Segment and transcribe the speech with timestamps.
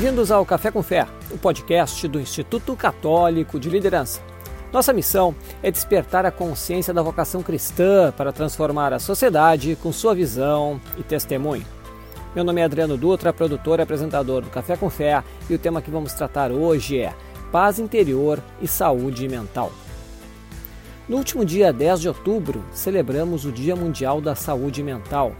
[0.00, 4.22] Bem-vindos ao Café com Fé, o podcast do Instituto Católico de Liderança.
[4.72, 10.14] Nossa missão é despertar a consciência da vocação cristã para transformar a sociedade com sua
[10.14, 11.66] visão e testemunho.
[12.34, 15.82] Meu nome é Adriano Dutra, produtor e apresentador do Café com Fé, e o tema
[15.82, 17.12] que vamos tratar hoje é
[17.52, 19.70] paz interior e saúde mental.
[21.06, 25.34] No último dia 10 de outubro, celebramos o Dia Mundial da Saúde Mental.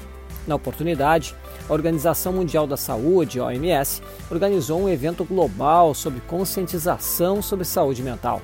[0.47, 1.35] Na oportunidade,
[1.69, 8.41] a Organização Mundial da Saúde, OMS, organizou um evento global sobre conscientização sobre saúde mental.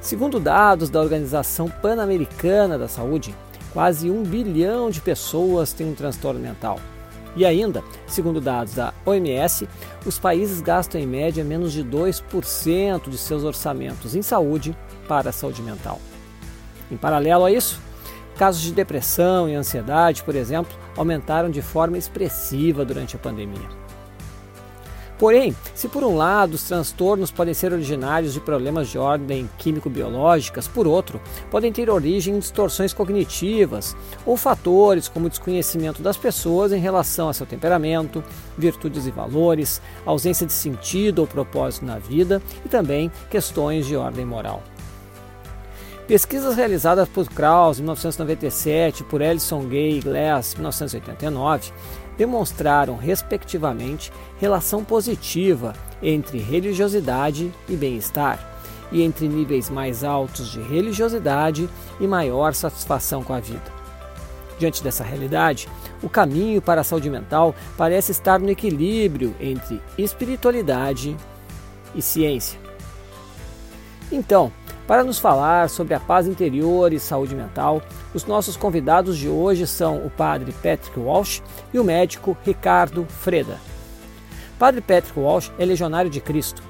[0.00, 3.34] Segundo dados da Organização Pan-Americana da Saúde,
[3.72, 6.78] quase um bilhão de pessoas têm um transtorno mental.
[7.34, 9.66] E ainda, segundo dados da OMS,
[10.04, 14.76] os países gastam em média menos de 2% de seus orçamentos em saúde
[15.08, 15.98] para a saúde mental.
[16.90, 17.80] Em paralelo a isso,
[18.36, 23.82] casos de depressão e ansiedade, por exemplo, aumentaram de forma expressiva durante a pandemia.
[25.22, 30.66] Porém, se por um lado os transtornos podem ser originários de problemas de ordem químico-biológicas,
[30.66, 36.80] por outro, podem ter origem em distorções cognitivas ou fatores como desconhecimento das pessoas em
[36.80, 38.24] relação a seu temperamento,
[38.58, 44.26] virtudes e valores, ausência de sentido ou propósito na vida e também questões de ordem
[44.26, 44.60] moral.
[46.06, 51.72] Pesquisas realizadas por Krauss em 1997 e por Ellison Gay e Glass em 1989
[52.18, 58.38] demonstraram, respectivamente, relação positiva entre religiosidade e bem-estar,
[58.90, 61.68] e entre níveis mais altos de religiosidade
[62.00, 63.72] e maior satisfação com a vida.
[64.58, 65.68] Diante dessa realidade,
[66.02, 71.16] o caminho para a saúde mental parece estar no equilíbrio entre espiritualidade
[71.94, 72.60] e ciência.
[74.10, 74.52] Então,
[74.86, 77.80] para nos falar sobre a paz interior e saúde mental,
[78.12, 81.40] os nossos convidados de hoje são o padre Patrick Walsh
[81.72, 83.58] e o médico Ricardo Freda.
[84.58, 86.62] Padre Patrick Walsh é legionário de Cristo.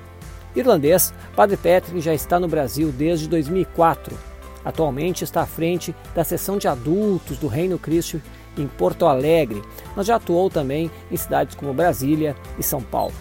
[0.55, 4.17] Irlandês, Padre Patrick já está no Brasil desde 2004.
[4.63, 8.21] Atualmente está à frente da seção de adultos do Reino Cristo
[8.59, 9.63] em Porto Alegre,
[9.97, 13.15] mas já atuou também em cidades como Brasília e São Paulo.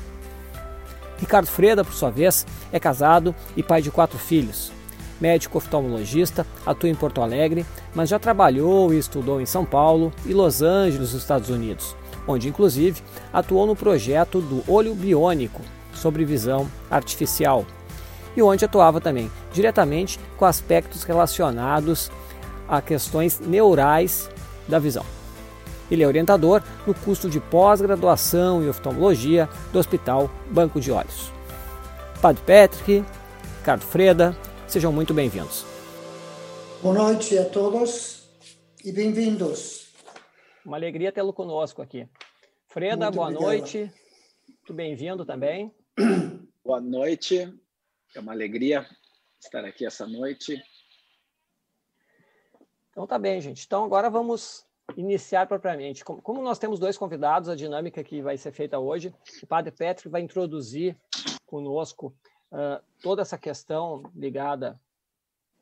[1.18, 4.74] Ricardo Freda, por sua vez, é casado e pai de quatro filhos
[5.22, 10.34] médico oftalmologista, atua em Porto Alegre, mas já trabalhou e estudou em São Paulo e
[10.34, 11.96] Los Angeles, nos Estados Unidos,
[12.28, 13.02] onde inclusive
[13.32, 15.62] atuou no projeto do olho biônico
[15.94, 17.66] sobre visão artificial
[18.36, 22.12] e onde atuava também diretamente com aspectos relacionados
[22.68, 24.30] a questões neurais
[24.68, 25.06] da visão.
[25.90, 31.32] Ele é orientador no curso de pós-graduação em oftalmologia do Hospital Banco de Olhos.
[32.22, 33.04] Padre Patrick,
[33.60, 34.38] Ricardo Freda,
[34.72, 35.66] Sejam muito bem-vindos.
[36.82, 38.26] Boa noite a todos
[38.86, 39.92] e bem-vindos.
[40.66, 42.08] Uma alegria tê-lo conosco aqui.
[42.70, 43.48] Freda, muito boa obrigado.
[43.50, 43.92] noite.
[44.48, 45.76] Muito bem-vindo também.
[46.64, 47.54] Boa noite.
[48.16, 48.88] É uma alegria
[49.42, 50.64] estar aqui essa noite.
[52.92, 53.66] Então tá bem, gente.
[53.66, 54.66] Então agora vamos
[54.96, 56.06] iniciar propriamente.
[56.06, 60.08] Como nós temos dois convidados, a dinâmica que vai ser feita hoje, o Padre Petri
[60.08, 60.98] vai introduzir
[61.46, 62.16] conosco
[62.52, 64.80] uh, toda essa questão ligada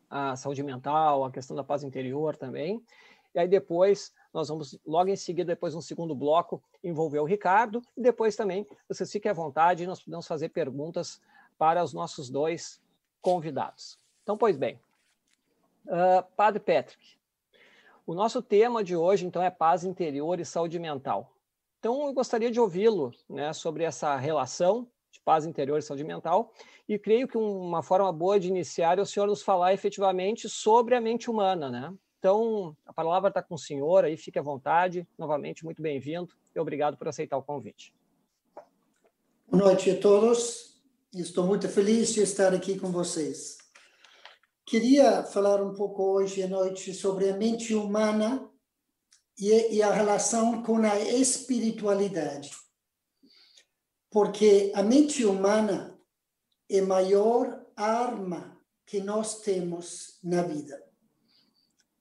[0.09, 2.83] à saúde mental, à questão da paz interior também.
[3.33, 7.81] E aí depois nós vamos, logo em seguida, depois um segundo bloco, envolver o Ricardo,
[7.95, 11.21] e depois também vocês fiquem à vontade nós podemos fazer perguntas
[11.57, 12.81] para os nossos dois
[13.21, 13.99] convidados.
[14.23, 14.79] Então, pois bem,
[15.85, 17.19] uh, Padre Patrick,
[18.05, 21.31] o nosso tema de hoje, então, é paz interior e saúde mental.
[21.79, 26.53] Então, eu gostaria de ouvi-lo né, sobre essa relação de paz interior e saúde mental.
[26.87, 30.95] E creio que uma forma boa de iniciar é o senhor nos falar efetivamente sobre
[30.95, 31.93] a mente humana, né?
[32.19, 35.07] Então, a palavra está com o senhor aí, fique à vontade.
[35.17, 37.93] Novamente, muito bem-vindo e obrigado por aceitar o convite.
[39.47, 40.81] Boa noite a todos.
[41.13, 43.57] Estou muito feliz de estar aqui com vocês.
[44.65, 48.47] Queria falar um pouco hoje à noite sobre a mente humana
[49.39, 52.51] e a relação com a espiritualidade
[54.09, 55.99] porque a mente humana
[56.69, 60.83] é a maior arma que nós temos na vida.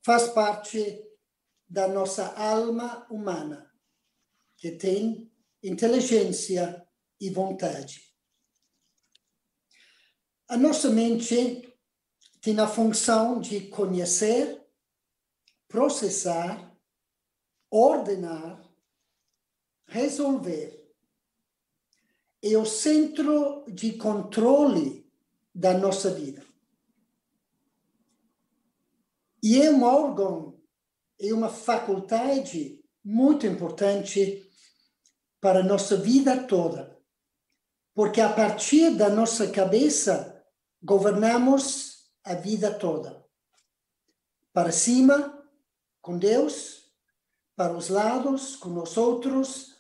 [0.03, 1.05] Faz parte
[1.69, 3.71] da nossa alma humana,
[4.57, 5.31] que tem
[5.63, 6.87] inteligência
[7.21, 8.15] e vontade.
[10.49, 11.77] A nossa mente
[12.41, 14.67] tem a função de conhecer,
[15.69, 16.75] processar,
[17.71, 18.67] ordenar,
[19.87, 20.78] resolver
[22.53, 25.11] é o centro de controle
[25.55, 26.45] da nossa vida.
[29.43, 30.61] E é um órgão,
[31.19, 34.49] é uma faculdade muito importante
[35.41, 36.99] para a nossa vida toda,
[37.95, 40.45] porque a partir da nossa cabeça
[40.83, 43.25] governamos a vida toda.
[44.53, 45.45] Para cima,
[46.01, 46.93] com Deus,
[47.57, 49.78] para os lados, com nós outros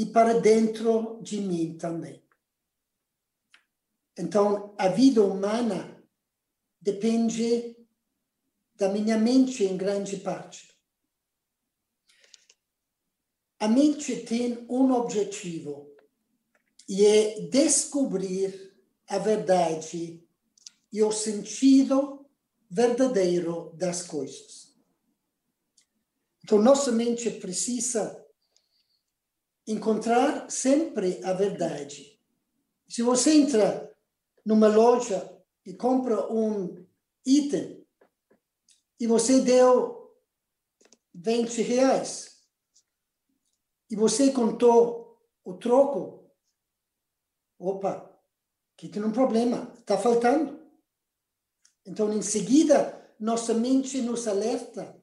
[0.00, 2.24] e para dentro de mim também.
[4.16, 6.02] Então, a vida humana
[6.80, 7.76] depende
[8.76, 10.74] da minha mente em grande parte.
[13.58, 15.94] A mente tem um objetivo
[16.88, 18.74] e é descobrir
[19.06, 20.26] a verdade
[20.90, 22.26] e o sentido
[22.70, 24.74] verdadeiro das coisas.
[26.42, 28.29] Então, nossa mente precisa
[29.66, 32.18] encontrar sempre a verdade.
[32.88, 33.94] Se você entra
[34.44, 36.84] numa loja e compra um
[37.24, 37.86] item
[38.98, 40.12] e você deu
[41.14, 42.42] 20 reais
[43.90, 46.30] e você contou o troco,
[47.58, 48.18] opa,
[48.74, 50.60] aqui tem um problema, está faltando.
[51.86, 55.00] Então, em seguida, nossa mente nos alerta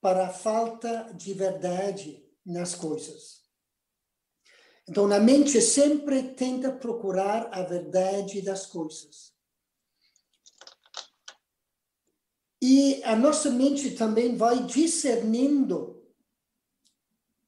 [0.00, 3.41] para a falta de verdade nas coisas.
[4.92, 9.32] Então, a mente sempre tenta procurar a verdade das coisas.
[12.60, 16.04] E a nossa mente também vai discernindo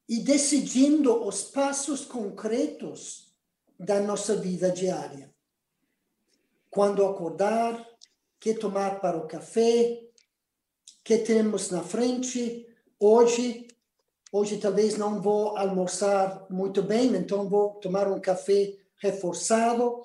[0.08, 3.36] e decidindo os passos concretos
[3.78, 5.30] da nossa vida diária.
[6.70, 7.86] Quando acordar,
[8.40, 10.02] que tomar para o café,
[11.04, 12.66] que temos na frente
[12.98, 13.68] hoje.
[14.36, 20.04] Hoje talvez não vou almoçar muito bem, então vou tomar um café reforçado.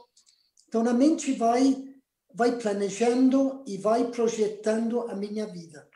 [0.67, 1.95] Então a mente vai
[2.31, 5.89] vai planejando e vai projetando a minha vida.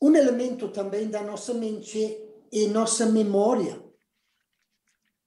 [0.00, 2.02] Um elemento também da nossa mente
[2.50, 3.84] é nossa memória.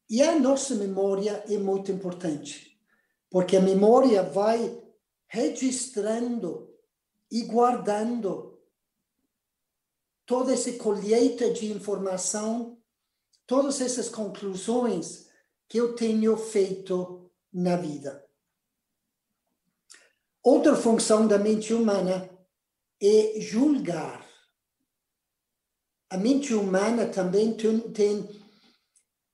[0.10, 2.76] E a nossa memória é muito importante,
[3.30, 4.82] porque a memória vai
[5.28, 6.76] registrando
[7.30, 8.55] e guardando
[10.26, 12.82] toda essa colheita de informação,
[13.46, 15.28] todas essas conclusões
[15.68, 18.24] que eu tenho feito na vida.
[20.44, 22.30] Outra função da mente humana
[23.02, 24.26] é julgar.
[26.10, 28.30] A mente humana também tem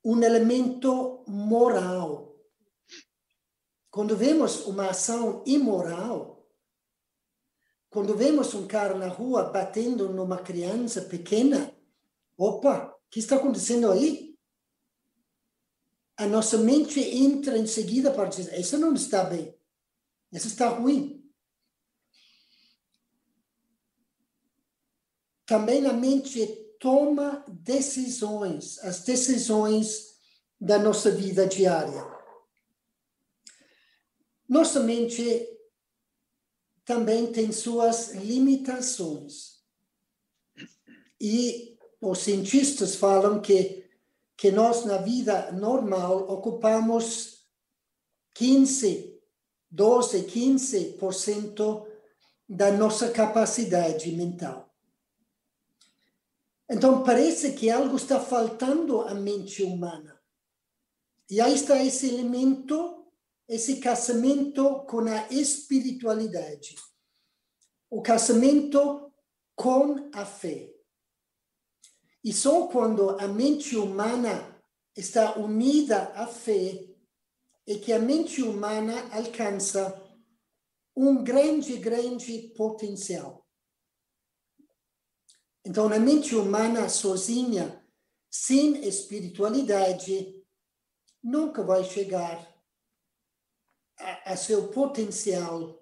[0.04, 2.34] um elemento moral.
[3.90, 6.31] Quando vemos uma ação imoral,
[7.92, 11.72] quando vemos um cara na rua batendo numa criança pequena,
[12.36, 14.32] opa, o que está acontecendo aí?
[16.22, 19.58] a nossa mente entra em seguida para dizer: isso não está bem,
[20.32, 21.20] isso está ruim.
[25.48, 26.46] Também a mente
[26.80, 30.12] toma decisões, as decisões
[30.60, 32.06] da nossa vida diária.
[34.48, 35.50] Nossa mente
[36.86, 39.62] também tem suas limitações.
[41.20, 43.82] E os cientistas falam que
[44.42, 47.46] que nós, na vida normal, ocupamos
[48.34, 49.22] 15,
[49.70, 51.86] 12, 15%
[52.50, 54.74] da nossa capacidade mental.
[56.68, 60.20] Então, parece que algo está faltando à mente humana.
[61.30, 63.01] E aí está esse elemento,
[63.52, 66.74] esse casamento com a espiritualidade.
[67.90, 69.12] O casamento
[69.54, 70.74] com a fé.
[72.24, 74.58] E só quando a mente humana
[74.96, 76.96] está unida à fé
[77.68, 80.02] é que a mente humana alcança
[80.96, 83.46] um grande, grande potencial.
[85.66, 87.86] Então, a mente humana sozinha,
[88.30, 90.42] sem espiritualidade,
[91.22, 92.51] nunca vai chegar
[94.02, 95.80] a, a seu potencial,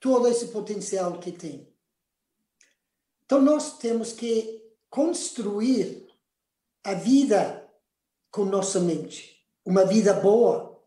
[0.00, 1.72] todo esse potencial que tem.
[3.24, 6.06] Então, nós temos que construir
[6.84, 7.68] a vida
[8.30, 9.44] com nossa mente.
[9.64, 10.80] Uma vida boa,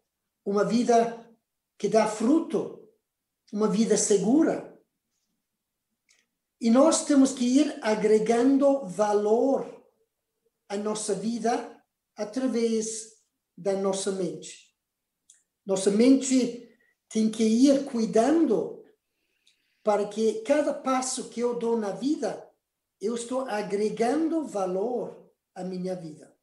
[0.45, 1.29] uma vida
[1.77, 2.87] que dá fruto,
[3.51, 4.79] uma vida segura.
[6.61, 9.65] E nós temos que ir agregando valor
[10.67, 11.83] à nossa vida
[12.15, 13.17] através
[13.57, 14.68] da nossa mente.
[15.69, 16.67] Nossa mente
[17.07, 18.83] tem que ir cuidando
[19.83, 22.51] para que cada passo que eu dou na vida
[22.99, 26.35] eu estou agregando valor à minha vida.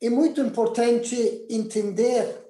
[0.00, 2.48] É muito importante entender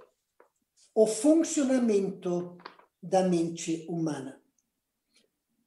[0.94, 2.58] o funcionamento
[3.02, 4.38] da mente humana.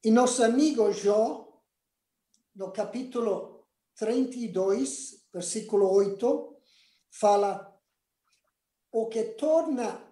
[0.04, 1.60] E nosso amigo Jó,
[2.56, 3.66] no capítulo
[3.96, 6.56] 32, versículo 8,
[7.10, 7.75] fala:
[8.96, 10.10] o que torna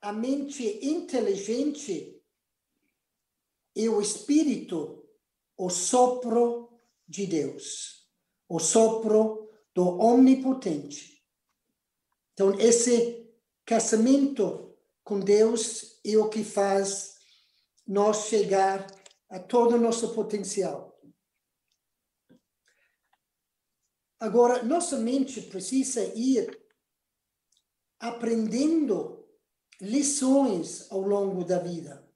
[0.00, 2.22] a mente inteligente
[3.74, 5.04] é o espírito,
[5.56, 8.08] o sopro de Deus,
[8.48, 11.26] o sopro do Omnipotente.
[12.34, 13.28] Então, esse
[13.64, 17.16] casamento com Deus é o que faz
[17.84, 18.86] nós chegar
[19.28, 20.96] a todo o nosso potencial.
[24.20, 26.64] Agora, nossa mente precisa ir
[28.08, 29.26] aprendendo
[29.80, 32.08] lições ao longo da vida,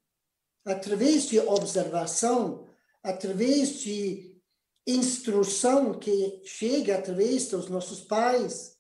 [0.64, 2.66] através de observação,
[3.02, 4.40] através de
[4.86, 8.78] instrução que chega através dos nossos pais,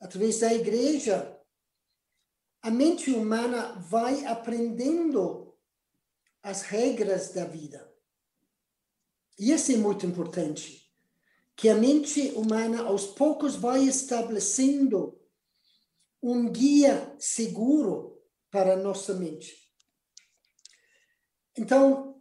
[0.00, 1.38] através da igreja.
[2.62, 5.54] A mente humana vai aprendendo
[6.42, 7.90] as regras da vida.
[9.38, 10.90] E isso é muito importante,
[11.56, 15.18] que a mente humana aos poucos vai estabelecendo
[16.26, 18.18] um guia seguro
[18.50, 19.54] para a nossa mente.
[21.54, 22.18] Então,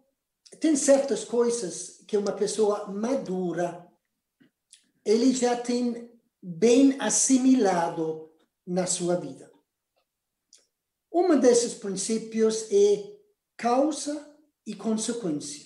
[0.59, 3.89] tem certas coisas que uma pessoa madura
[5.05, 8.29] ele já tem bem assimilado
[8.67, 9.49] na sua vida.
[11.09, 13.17] Um desses princípios é
[13.55, 15.65] causa e consequência.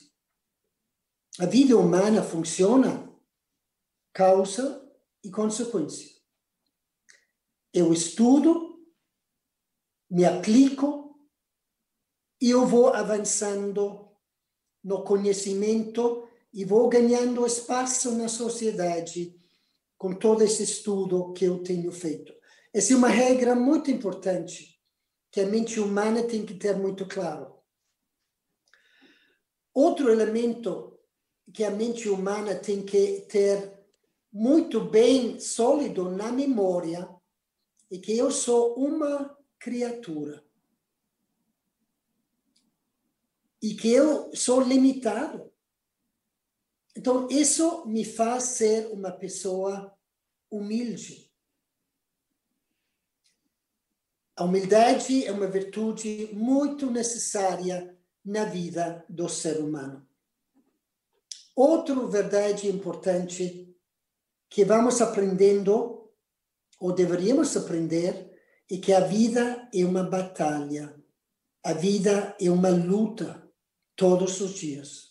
[1.40, 3.12] A vida humana funciona
[4.14, 4.88] causa
[5.24, 6.17] e consequência
[7.74, 8.80] eu estudo,
[10.10, 11.20] me aplico
[12.42, 14.10] e eu vou avançando
[14.84, 19.36] no conhecimento e vou ganhando espaço na sociedade
[19.98, 22.34] com todo esse estudo que eu tenho feito.
[22.74, 24.80] Essa é uma regra muito importante
[25.32, 27.58] que a mente humana tem que ter muito claro.
[29.74, 30.98] Outro elemento
[31.54, 33.78] que a mente humana tem que ter
[34.32, 37.17] muito bem sólido na memória
[37.90, 40.44] e que eu sou uma criatura.
[43.62, 45.52] E que eu sou limitado.
[46.96, 49.96] Então, isso me faz ser uma pessoa
[50.50, 51.32] humilde.
[54.36, 60.08] A humildade é uma virtude muito necessária na vida do ser humano.
[61.56, 63.76] Outra verdade importante
[64.48, 65.97] que vamos aprendendo
[66.80, 68.36] ou deveríamos aprender,
[68.70, 70.96] é que a vida é uma batalha.
[71.64, 73.52] A vida é uma luta
[73.96, 75.08] todos os dias.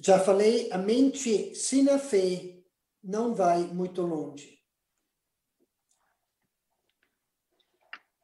[0.00, 2.62] Já falei, a mente sem a fé
[3.02, 4.58] não vai muito longe.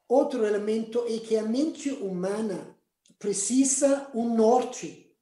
[0.08, 2.78] Outro elemento é que a mente humana
[3.18, 5.16] precisa um norte,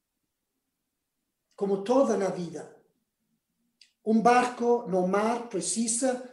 [1.54, 2.71] como toda na vida.
[4.04, 6.32] Um barco no mar precisa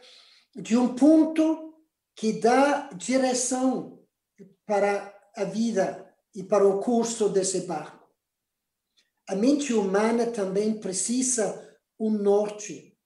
[0.55, 1.75] de um ponto
[2.15, 4.03] que dá direção
[4.65, 8.07] para a vida e para o curso desse barco.
[9.27, 12.97] A mente humana também precisa um norte.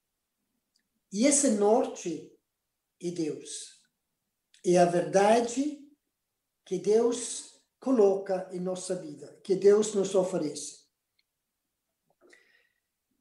[1.12, 2.32] E esse norte
[3.02, 3.80] é Deus.
[4.64, 5.78] É a verdade
[6.64, 10.84] que Deus coloca em nossa vida, que Deus nos oferece.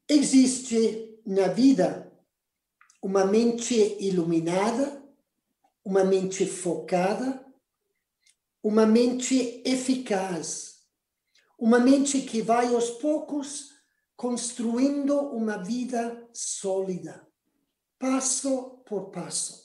[0.08, 2.12] Existe na vida
[3.02, 5.04] uma mente iluminada,
[5.84, 7.46] uma mente focada,
[8.64, 10.86] uma mente eficaz,
[11.60, 13.74] uma mente que vai aos poucos
[14.16, 17.28] construindo uma vida sólida,
[18.00, 19.62] passo por passo.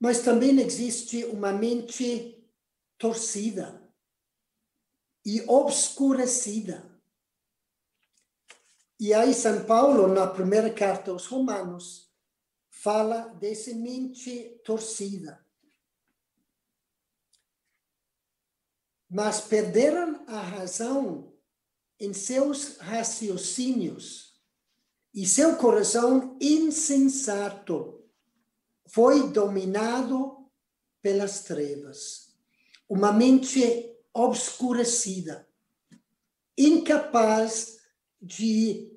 [0.00, 2.48] Mas também existe uma mente
[2.96, 3.86] torcida
[5.24, 6.93] e obscurecida
[8.98, 12.12] e aí, São Paulo, na primeira carta aos Romanos,
[12.70, 15.44] fala dessa mente torcida.
[19.10, 21.32] Mas perderam a razão
[21.98, 24.40] em seus raciocínios
[25.12, 28.04] e seu coração insensato
[28.88, 30.50] foi dominado
[31.00, 32.34] pelas trevas.
[32.88, 35.48] Uma mente obscurecida,
[36.56, 37.78] incapaz
[38.24, 38.90] de,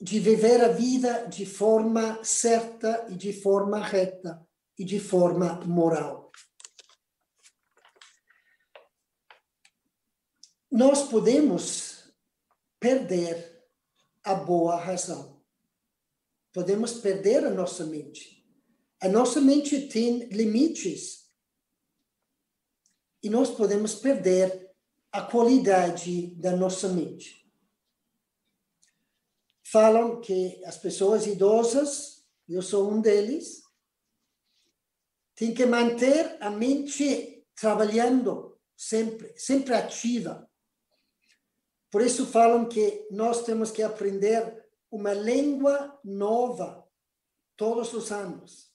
[0.00, 4.46] de viver a vida de forma certa e de forma reta
[4.78, 6.30] e de forma moral.
[10.70, 12.12] Nós podemos
[12.78, 13.66] perder
[14.22, 15.42] a boa razão.
[16.52, 18.46] Podemos perder a nossa mente.
[19.00, 21.28] A nossa mente tem limites.
[23.20, 24.70] E nós podemos perder
[25.10, 27.37] a qualidade da nossa mente.
[29.70, 33.62] Falam que as pessoas idosas, eu sou um deles,
[35.34, 40.50] tem que manter a mente trabalhando sempre, sempre ativa.
[41.90, 46.88] Por isso falam que nós temos que aprender uma língua nova
[47.54, 48.72] todos os anos.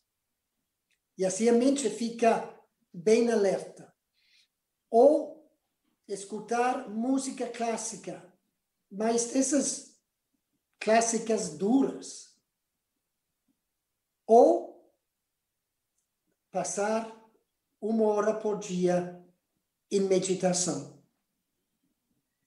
[1.17, 2.55] E assim a mente fica
[2.93, 3.91] bem alerta.
[4.91, 5.51] Ou
[6.07, 8.31] escutar música clássica,
[8.91, 9.92] mas essas
[10.83, 12.35] clássicas duras.
[14.27, 14.93] Ou
[16.51, 17.09] passar
[17.81, 19.23] uma hora por dia
[19.89, 21.01] em meditação.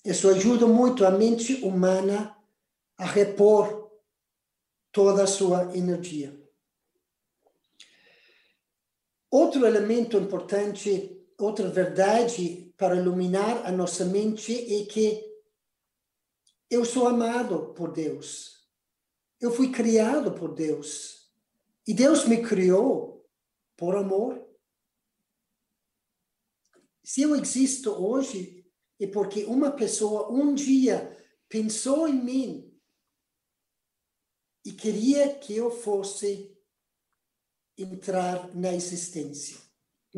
[0.05, 2.37] Isso ajuda muito a mente humana
[2.99, 3.91] a repor
[4.93, 6.39] toda a sua energia.
[9.31, 15.26] Outro elemento importante, outra verdade para iluminar a nossa mente é que
[16.71, 18.67] eu sou amado por Deus.
[19.41, 21.31] Eu fui criado por Deus.
[21.87, 23.25] E Deus me criou
[23.77, 24.45] por amor.
[27.05, 28.69] Se eu existo hoje,
[28.99, 31.17] é porque uma pessoa um dia
[31.49, 32.81] pensou em mim
[34.65, 36.59] e queria que eu fosse
[37.79, 39.59] entrar na existência.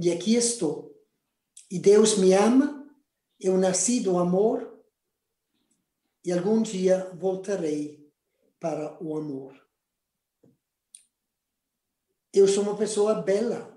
[0.01, 0.97] E aqui estou.
[1.71, 2.89] E Deus me ama,
[3.39, 4.78] eu nasci do amor
[6.25, 8.07] e algum dia voltarei
[8.59, 9.69] para o amor
[12.33, 13.77] eu sou uma pessoa bela.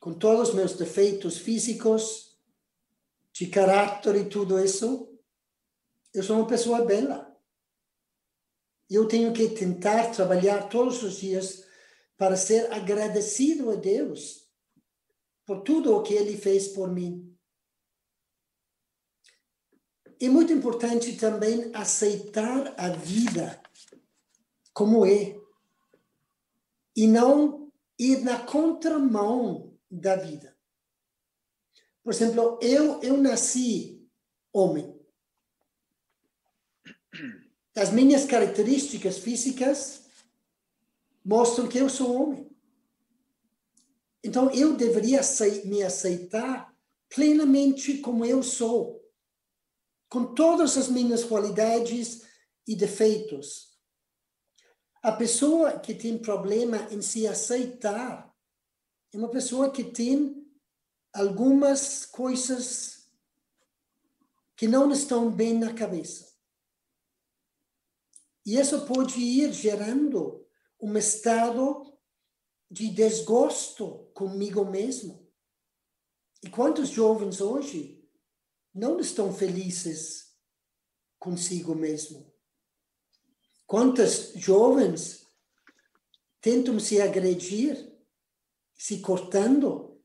[0.00, 2.36] Com todos os meus defeitos físicos,
[3.32, 5.18] de caráter e tudo isso,
[6.14, 7.36] eu sou uma pessoa bela.
[8.88, 11.64] Eu tenho que tentar trabalhar todos os dias
[12.16, 14.48] para ser agradecido a Deus
[15.44, 17.25] por tudo o que Ele fez por mim.
[20.20, 23.60] É muito importante também aceitar a vida
[24.72, 25.38] como é
[26.96, 30.56] e não ir na contramão da vida.
[32.02, 34.06] Por exemplo, eu, eu nasci
[34.52, 34.94] homem.
[37.74, 40.04] As minhas características físicas
[41.24, 42.50] mostram que eu sou homem.
[44.24, 45.20] Então, eu deveria
[45.64, 46.74] me aceitar
[47.08, 49.05] plenamente como eu sou,
[50.08, 52.22] com todas as minhas qualidades
[52.66, 53.76] e defeitos.
[55.02, 58.34] A pessoa que tem problema em se aceitar
[59.12, 60.44] é uma pessoa que tem
[61.12, 63.08] algumas coisas
[64.56, 66.34] que não estão bem na cabeça.
[68.44, 70.46] E isso pode ir gerando
[70.80, 71.96] um estado
[72.70, 75.26] de desgosto comigo mesmo.
[76.42, 77.95] E quantos jovens hoje
[78.76, 80.36] não estão felizes
[81.18, 82.30] consigo mesmo?
[83.66, 85.26] Quantas jovens
[86.42, 87.90] tentam se agredir,
[88.74, 89.98] se cortando,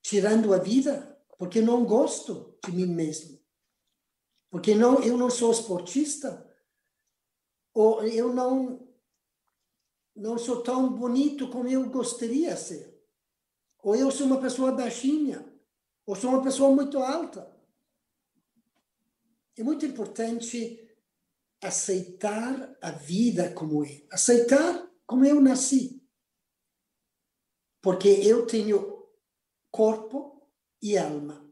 [0.00, 3.38] tirando a vida, porque não gosto de mim mesmo.
[4.48, 6.48] Porque não, eu não sou esportista,
[7.74, 8.86] ou eu não
[10.14, 13.04] não sou tão bonito como eu gostaria de ser.
[13.80, 15.46] Ou eu sou uma pessoa baixinha,
[16.04, 17.57] ou sou uma pessoa muito alta.
[19.58, 20.88] É muito importante
[21.60, 26.00] aceitar a vida como é, aceitar como eu nasci.
[27.82, 29.04] Porque eu tenho
[29.68, 30.48] corpo
[30.80, 31.44] e alma.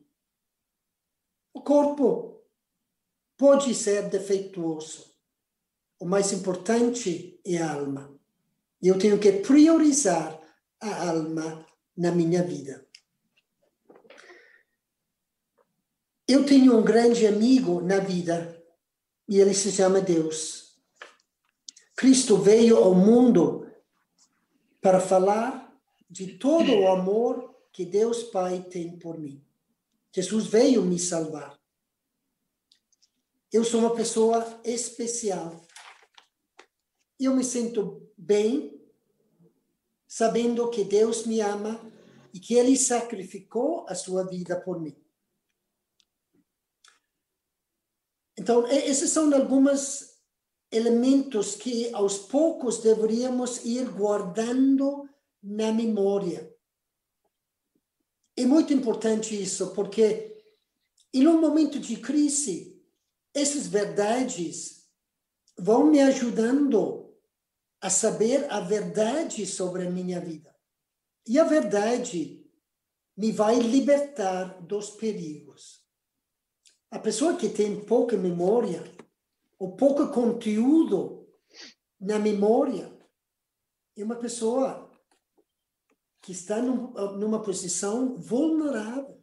[1.52, 2.44] O corpo
[3.36, 5.12] pode ser defeituoso.
[5.98, 8.16] O mais importante é a alma.
[8.80, 10.40] Eu tenho que priorizar
[10.80, 11.66] a alma
[11.96, 12.85] na minha vida.
[16.28, 18.60] Eu tenho um grande amigo na vida
[19.28, 20.76] e ele se chama Deus.
[21.94, 23.70] Cristo veio ao mundo
[24.80, 25.72] para falar
[26.10, 29.44] de todo o amor que Deus Pai tem por mim.
[30.12, 31.56] Jesus veio me salvar.
[33.52, 35.62] Eu sou uma pessoa especial.
[37.20, 38.80] Eu me sinto bem
[40.08, 41.80] sabendo que Deus me ama
[42.34, 45.05] e que Ele sacrificou a sua vida por mim.
[48.38, 50.16] Então, esses são alguns
[50.70, 55.08] elementos que aos poucos deveríamos ir guardando
[55.42, 56.52] na memória.
[58.36, 60.36] É muito importante isso, porque
[61.14, 62.78] em um momento de crise,
[63.32, 64.86] essas verdades
[65.58, 67.14] vão me ajudando
[67.80, 70.54] a saber a verdade sobre a minha vida.
[71.26, 72.44] E a verdade
[73.16, 75.75] me vai libertar dos perigos.
[76.90, 78.82] A pessoa que tem pouca memória
[79.58, 81.26] ou pouco conteúdo
[82.00, 82.94] na memória,
[83.96, 84.90] é uma pessoa
[86.20, 89.22] que está num, numa posição vulnerável.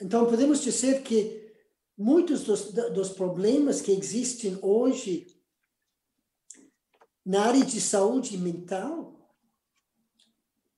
[0.00, 1.54] Então, podemos dizer que
[1.96, 5.26] muitos dos, dos problemas que existem hoje
[7.24, 9.14] na área de saúde mental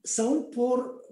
[0.05, 1.03] são por,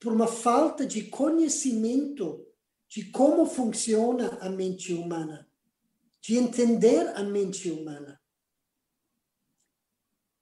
[0.00, 2.49] por uma falta de conhecimento
[2.90, 5.48] de como funciona a mente humana,
[6.20, 8.20] de entender a mente humana.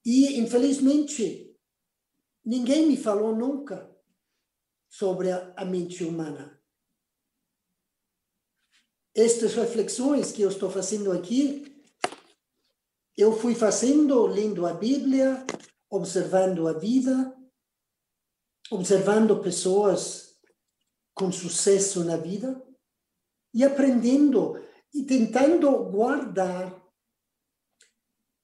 [0.02, 1.54] E, infelizmente,
[2.42, 3.94] ninguém me falou nunca
[4.88, 6.58] sobre a, mente humana.
[9.14, 11.84] Estas reflexões que eu estou fazendo aqui,
[13.14, 15.44] eu fui fazendo lendo a Bíblia,
[15.90, 17.36] observando a vida,
[18.70, 20.27] observando pessoas
[21.18, 22.64] com sucesso na vida
[23.52, 24.54] e aprendendo
[24.94, 26.86] e tentando guardar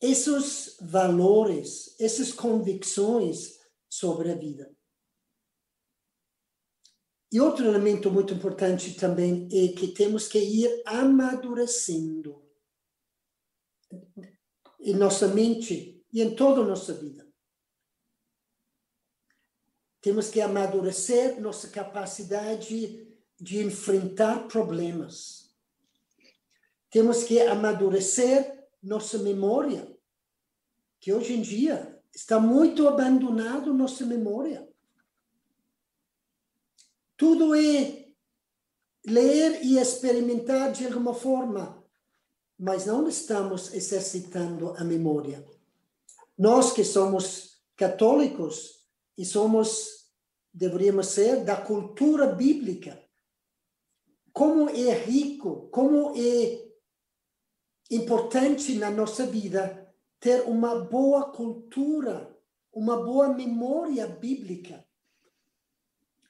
[0.00, 3.58] esses valores, essas convicções
[3.88, 4.74] sobre a vida.
[7.32, 12.44] E outro elemento muito importante também é que temos que ir amadurecendo
[14.80, 17.23] em nossa mente e em toda a nossa vida.
[20.04, 23.08] Temos que amadurecer nossa capacidade
[23.40, 25.50] de enfrentar problemas.
[26.90, 29.96] Temos que amadurecer nossa memória,
[31.00, 34.68] que hoje em dia está muito abandonado nossa memória.
[37.16, 38.06] Tudo é
[39.06, 41.82] ler e experimentar de alguma forma,
[42.58, 45.42] mas não estamos exercitando a memória.
[46.36, 48.83] Nós que somos católicos,
[49.16, 50.10] e somos,
[50.52, 53.02] deveríamos ser, da cultura bíblica.
[54.32, 56.64] Como é rico, como é
[57.90, 59.84] importante na nossa vida
[60.18, 62.34] ter uma boa cultura,
[62.72, 64.84] uma boa memória bíblica.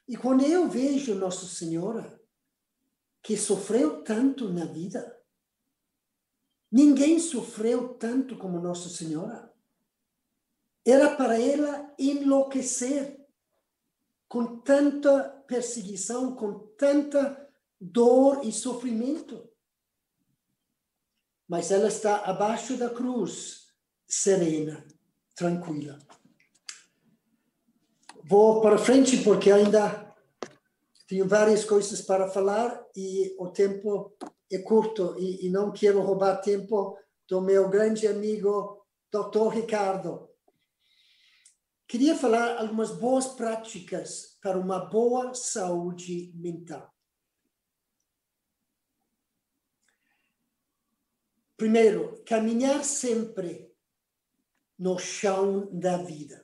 [0.07, 2.21] E quando eu vejo Nossa Senhora,
[3.23, 5.19] que sofreu tanto na vida,
[6.71, 9.51] ninguém sofreu tanto como Nossa Senhora.
[10.85, 13.19] Era para ela enlouquecer
[14.27, 19.49] com tanta perseguição, com tanta dor e sofrimento.
[21.47, 23.67] Mas ela está abaixo da cruz,
[24.07, 24.85] serena,
[25.35, 25.97] tranquila.
[28.23, 30.15] Vou para frente porque ainda
[31.07, 34.15] tenho várias coisas para falar e o tempo
[34.51, 39.49] é curto e, e não quero roubar tempo do meu grande amigo Dr.
[39.53, 40.24] Ricardo.
[41.87, 46.91] Queria falar algumas boas práticas para uma boa saúde mental.
[51.55, 53.71] Primeiro, caminhar sempre
[54.77, 56.43] no chão da vida.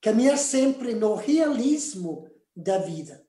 [0.00, 3.26] Caminhar sempre no realismo da vida.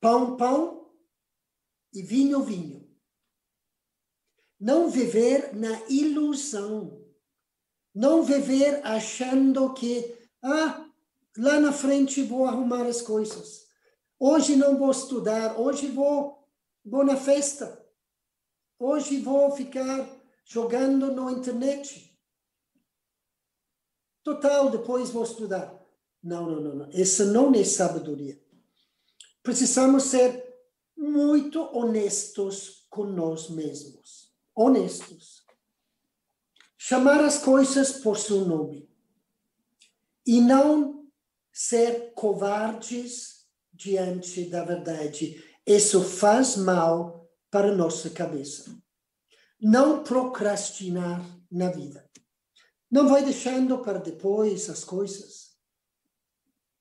[0.00, 0.92] Pão, pão
[1.92, 2.90] e vinho, vinho.
[4.58, 7.03] Não viver na ilusão
[7.94, 10.84] não viver achando que, ah,
[11.38, 13.66] lá na frente vou arrumar as coisas.
[14.18, 16.44] Hoje não vou estudar, hoje vou,
[16.84, 17.84] vou na festa.
[18.78, 20.08] Hoje vou ficar
[20.44, 22.18] jogando na internet.
[24.24, 25.80] Total, depois vou estudar.
[26.22, 26.90] Não, não, não, não.
[26.90, 28.42] Isso não é sabedoria.
[29.42, 30.42] Precisamos ser
[30.96, 34.32] muito honestos com nós mesmos.
[34.54, 35.43] Honestos
[36.86, 38.86] chamar as coisas por seu nome
[40.26, 41.08] e não
[41.50, 45.42] ser covardes diante da verdade.
[45.66, 48.78] Isso faz mal para nossa cabeça.
[49.58, 52.06] Não procrastinar na vida.
[52.90, 55.56] Não vai deixando para depois as coisas.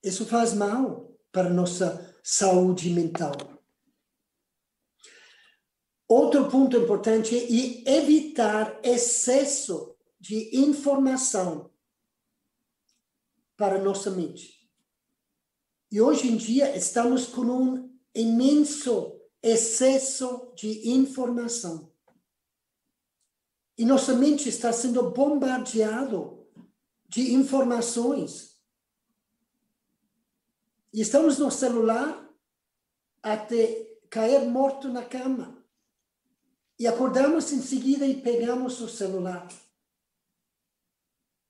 [0.03, 3.31] Isso faz mal para nossa saúde mental.
[6.09, 9.92] Outro ponto importante é evitar excesso
[10.23, 11.69] de informação
[13.57, 14.71] para nossa mente.
[15.91, 21.91] E hoje em dia estamos com um imenso excesso de informação.
[23.77, 26.47] E nossa mente está sendo bombardeado
[27.09, 28.57] de informações.
[30.93, 32.33] E estamos no celular
[33.21, 35.61] até cair morto na cama.
[36.79, 39.45] E acordamos em seguida e pegamos o celular.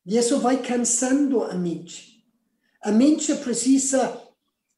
[0.05, 2.25] E isso vai cansando a mente.
[2.81, 4.21] A mente precisa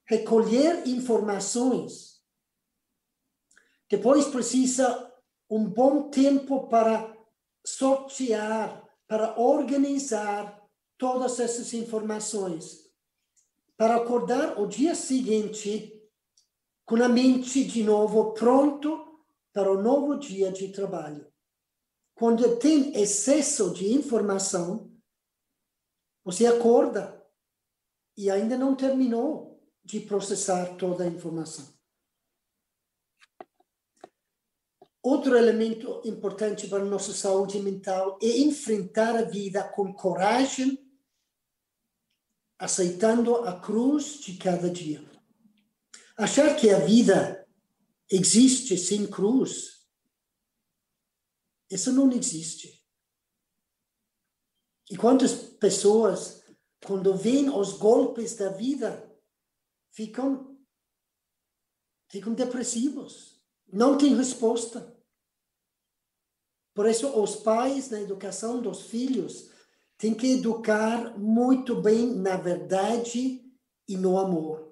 [0.07, 2.15] recolher informações,
[3.89, 5.13] Depois precisa
[5.49, 7.15] um bom tempo para
[7.63, 10.59] sortear, para organizar
[10.97, 12.89] todas essas informações,
[13.77, 15.91] para acordar o dia seguinte
[16.83, 21.27] com a mente de novo pronto para o novo dia de trabalho.
[22.15, 24.94] Quando tem excesso de informação,
[26.25, 27.23] você acorda
[28.17, 31.71] e ainda não terminou de processar toda a informação.
[35.03, 40.83] Outro elemento importante para a nossa saúde mental é enfrentar a vida com coragem,
[42.57, 45.07] aceitando a cruz de cada dia.
[46.17, 47.47] Achar que a vida
[48.09, 49.85] existe sem cruz,
[51.69, 52.84] isso não existe.
[54.89, 56.43] E quantas pessoas,
[56.85, 59.11] quando veem os golpes da vida,
[59.91, 60.57] ficam,
[62.07, 64.95] ficam depressivos, não têm resposta.
[66.73, 69.49] Por isso, os pais, na educação dos filhos,
[69.97, 73.41] têm que educar muito bem na verdade
[73.87, 74.65] e no amor.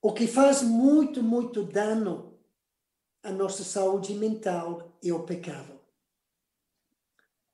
[0.00, 2.38] O que faz muito, muito dano
[3.22, 5.73] à nossa saúde mental é o pecado.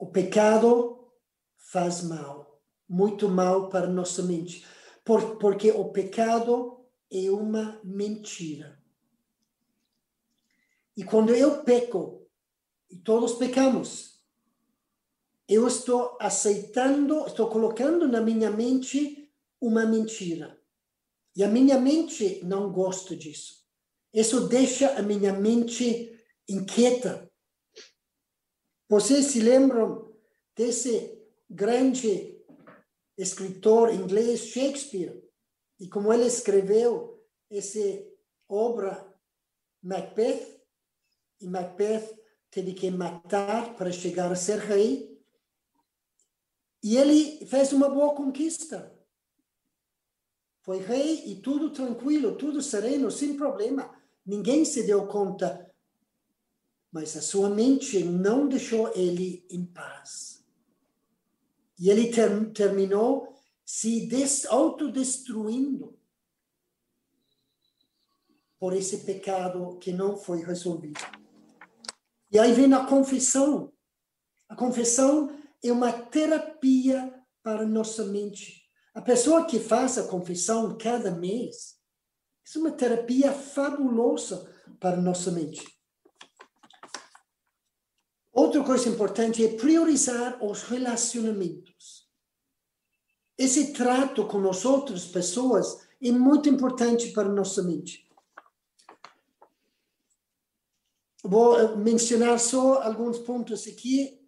[0.00, 1.12] O pecado
[1.58, 2.58] faz mal,
[2.88, 4.66] muito mal para nossa mente,
[5.38, 8.82] porque o pecado é uma mentira.
[10.96, 12.26] E quando eu peco,
[12.90, 14.24] e todos pecamos,
[15.46, 20.58] eu estou aceitando, estou colocando na minha mente uma mentira.
[21.36, 23.66] E a minha mente não gosta disso.
[24.14, 27.29] Isso deixa a minha mente inquieta.
[28.90, 30.12] Vocês se lembram
[30.56, 31.16] desse
[31.48, 32.36] grande
[33.16, 35.22] escritor inglês Shakespeare
[35.78, 37.78] e como ele escreveu essa
[38.48, 39.16] obra
[39.80, 40.60] Macbeth?
[41.40, 42.18] e Macbeth
[42.50, 45.16] teve que matar para chegar a ser rei.
[46.82, 48.92] E ele fez uma boa conquista.
[50.62, 53.96] Foi rei e tudo tranquilo, tudo sereno, sem problema.
[54.26, 55.69] Ninguém se deu conta.
[56.92, 60.44] Mas a sua mente não deixou ele em paz.
[61.78, 65.98] E ele ter, terminou se des, autodestruindo
[68.58, 71.00] por esse pecado que não foi resolvido.
[72.30, 73.72] E aí vem a confissão.
[74.48, 78.68] A confissão é uma terapia para nossa mente.
[78.92, 81.78] A pessoa que faz a confissão cada mês,
[82.54, 85.79] é uma terapia fabulosa para nossa mente.
[88.32, 92.08] Outra coisa importante é priorizar os relacionamentos.
[93.36, 98.08] Esse trato com as outras pessoas é muito importante para nossa mente.
[101.22, 104.20] Vou mencionar só alguns pontos aqui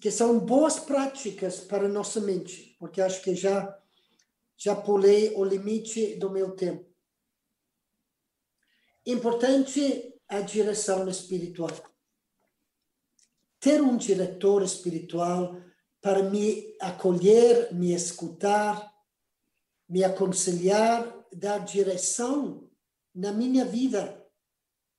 [0.00, 3.78] que são boas práticas para nossa mente, porque acho que já
[4.56, 6.88] já pulei o limite do meu tempo.
[9.04, 11.93] Importante a direção espiritual.
[13.64, 15.56] Ter um diretor espiritual
[16.02, 18.92] para me acolher, me escutar,
[19.88, 22.70] me aconselhar, dar direção
[23.14, 24.22] na minha vida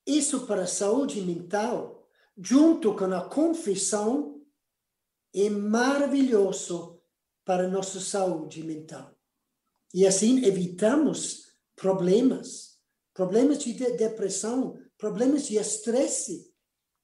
[0.06, 4.40] isso para a saúde mental, junto com a confissão,
[5.34, 7.02] é maravilhoso
[7.44, 9.12] para a nossa saúde mental.
[9.92, 12.78] E assim evitamos problemas,
[13.12, 16.54] problemas de depressão, problemas de estresse,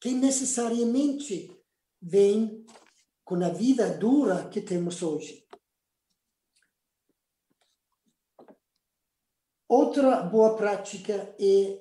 [0.03, 1.57] que necessariamente
[2.01, 2.67] vêm
[3.25, 5.47] com a vida dura que temos hoje.
[9.69, 11.81] Outra boa prática é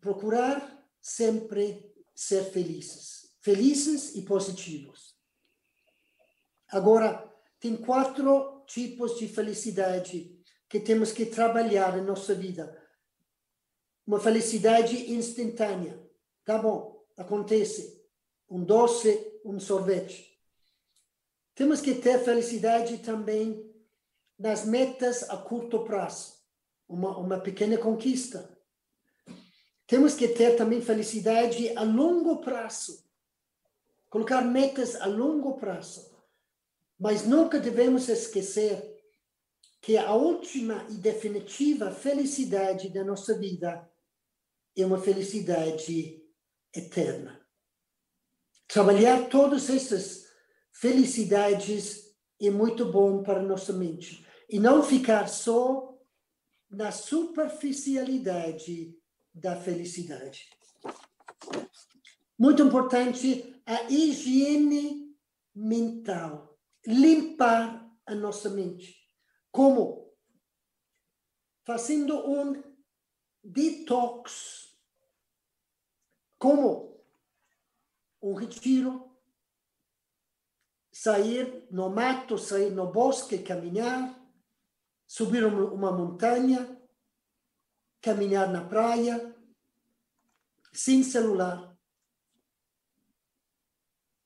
[0.00, 5.14] procurar sempre ser felizes, felizes e positivos.
[6.66, 10.34] Agora, tem quatro tipos de felicidade
[10.66, 12.74] que temos que trabalhar em nossa vida.
[14.06, 16.02] Uma felicidade instantânea.
[16.42, 16.89] Tá bom,
[17.20, 18.00] acontece.
[18.48, 20.38] Um doce, um sorvete.
[21.54, 23.70] Temos que ter felicidade também
[24.38, 26.34] nas metas a curto prazo.
[26.88, 28.60] Uma, uma pequena conquista
[29.90, 33.04] temos que ter também felicidade a longo prazo.
[34.08, 36.08] Colocar metas a longo prazo.
[36.96, 39.02] Mas nunca devemos esquecer
[39.80, 43.90] que a última e definitiva felicidade da nossa vida
[44.76, 46.19] é uma felicidade
[46.74, 47.40] eterna.
[48.68, 50.26] Trabalhar todas essas
[50.72, 54.26] felicidades é muito bom para nossa mente.
[54.48, 55.90] E não ficar só
[56.70, 58.96] na superficialidade
[59.34, 60.48] da felicidade.
[62.38, 65.14] Muito importante a higiene
[65.54, 68.96] mental, limpar a nossa mente.
[69.50, 70.14] Como?
[71.66, 72.62] Fazendo um
[73.42, 74.69] detox.
[76.40, 76.98] Como?
[78.22, 79.14] Um retiro,
[80.90, 84.18] sair no mato, sair no bosque, caminhar,
[85.06, 86.80] subir uma montanha,
[88.00, 89.36] caminhar na praia,
[90.72, 91.78] sem celular.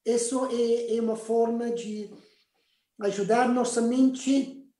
[0.04, 2.14] Isso é, é uma forma de
[3.00, 4.72] ajudar nossa mente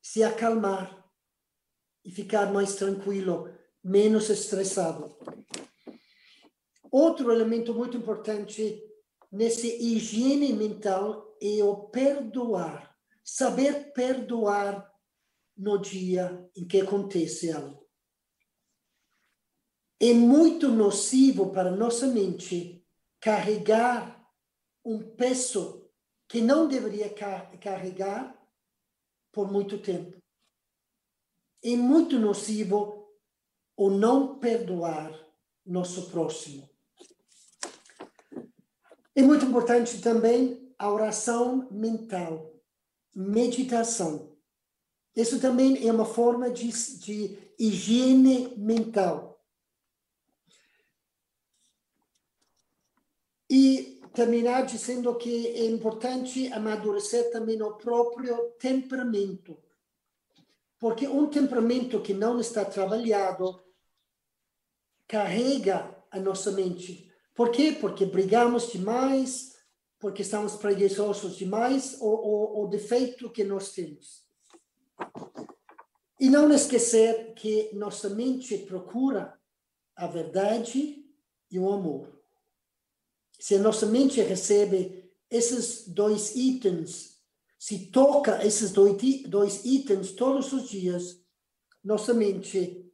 [0.00, 1.08] se acalmar
[2.04, 3.48] e ficar mais tranquilo,
[3.84, 5.16] menos estressado.
[6.92, 8.84] Outro elemento muito importante
[9.32, 14.92] nessa higiene mental é o perdoar, saber perdoar
[15.56, 17.88] no dia em que acontece algo.
[19.98, 22.86] É muito nocivo para nossa mente
[23.18, 24.28] carregar
[24.84, 25.90] um peso
[26.28, 27.08] que não deveria
[27.58, 28.38] carregar
[29.32, 30.20] por muito tempo.
[31.64, 33.08] É muito nocivo
[33.76, 35.18] o não perdoar
[35.64, 36.71] nosso próximo.
[39.14, 42.50] É muito importante também a oração mental,
[43.14, 44.36] meditação.
[45.14, 49.38] Isso também é uma forma de, de higiene mental.
[53.50, 59.58] E terminar dizendo que é importante amadurecer também o próprio temperamento.
[60.78, 63.62] Porque um temperamento que não está trabalhado
[65.06, 67.11] carrega a nossa mente.
[67.34, 67.72] Por quê?
[67.72, 69.56] Porque brigamos demais,
[69.98, 74.22] porque estamos preguiçosos demais, ou o defeito que nós temos.
[76.20, 79.38] E não esquecer que nossa mente procura
[79.96, 81.04] a verdade
[81.50, 82.22] e o amor
[83.42, 87.18] se a nossa mente recebe esses dois itens,
[87.58, 91.20] se toca esses dois itens todos os dias,
[91.82, 92.88] nossa mente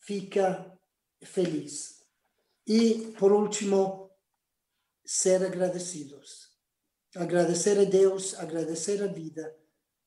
[0.00, 0.76] fica
[1.22, 2.01] feliz.
[2.66, 4.10] E, por último,
[5.04, 6.50] ser agradecidos.
[7.14, 9.56] Agradecer a Deus, agradecer a vida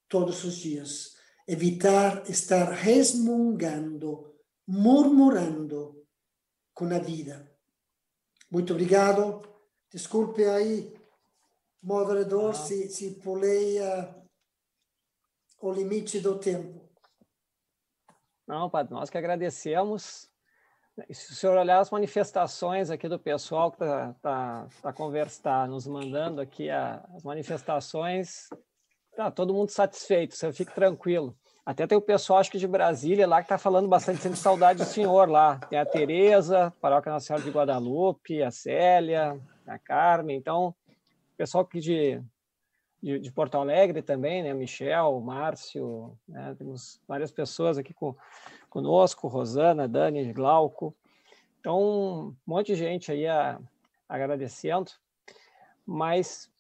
[0.08, 1.16] todos os dias.
[1.48, 4.36] Evitar estar resmungando,
[4.68, 6.08] murmurando
[6.74, 7.56] com a vida
[8.50, 9.42] muito obrigado.
[9.92, 10.94] Desculpe aí,
[11.82, 12.54] moderador, ah.
[12.54, 14.30] se, se pulei uh,
[15.62, 16.90] o limite do tempo.
[18.48, 20.32] Não, Padre, nós que agradecemos.
[21.12, 25.68] Se o senhor olhar as manifestações aqui do pessoal que está tá, tá, conversa, tá
[25.68, 28.48] nos mandando aqui a, as manifestações,
[29.16, 31.36] tá todo mundo satisfeito, você fique tranquilo.
[31.66, 34.80] Até tem o pessoal, acho que de Brasília, lá que está falando bastante, sendo saudade
[34.80, 35.58] do senhor lá.
[35.58, 40.38] Tem a Tereza, Paróquia Nossa Senhora de Guadalupe, a Célia, a Carmen.
[40.38, 42.22] Então, o pessoal aqui de,
[43.02, 44.54] de, de, Porto Alegre também, né?
[44.54, 46.54] Michel, Márcio, né?
[46.56, 48.16] temos várias pessoas aqui com,
[48.76, 50.94] conosco, Rosana, Dani, Glauco.
[51.62, 53.58] Então, um monte de gente aí a,
[54.10, 54.92] agradecendo.
[55.86, 56.52] Mas,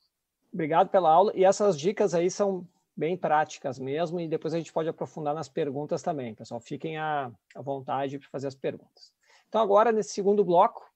[0.53, 1.33] obrigado pela aula.
[1.35, 5.49] E essas dicas aí são bem práticas mesmo, e depois a gente pode aprofundar nas
[5.49, 6.33] perguntas também.
[6.33, 9.11] Pessoal, fiquem à, à vontade para fazer as perguntas.
[9.49, 10.89] Então, agora, nesse segundo bloco,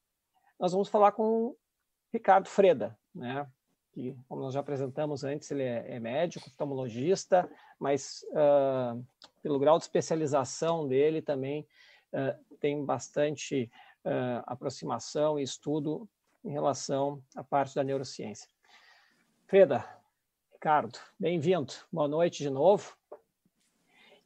[0.58, 1.58] nós vamos falar com o
[2.14, 3.46] Ricardo Freda, né?
[3.92, 7.50] Que, como nós já apresentamos antes, ele é, é médico, oftalmologista,
[7.80, 9.04] mas uh,
[9.42, 11.68] pelo grau de especialização dele também
[12.14, 13.70] uh, tem bastante
[14.06, 16.08] uh, aproximação e estudo
[16.44, 18.50] em relação à parte da neurociência.
[19.48, 19.86] Freda,
[20.54, 21.74] Ricardo, bem-vindo.
[21.92, 22.96] Boa noite de novo.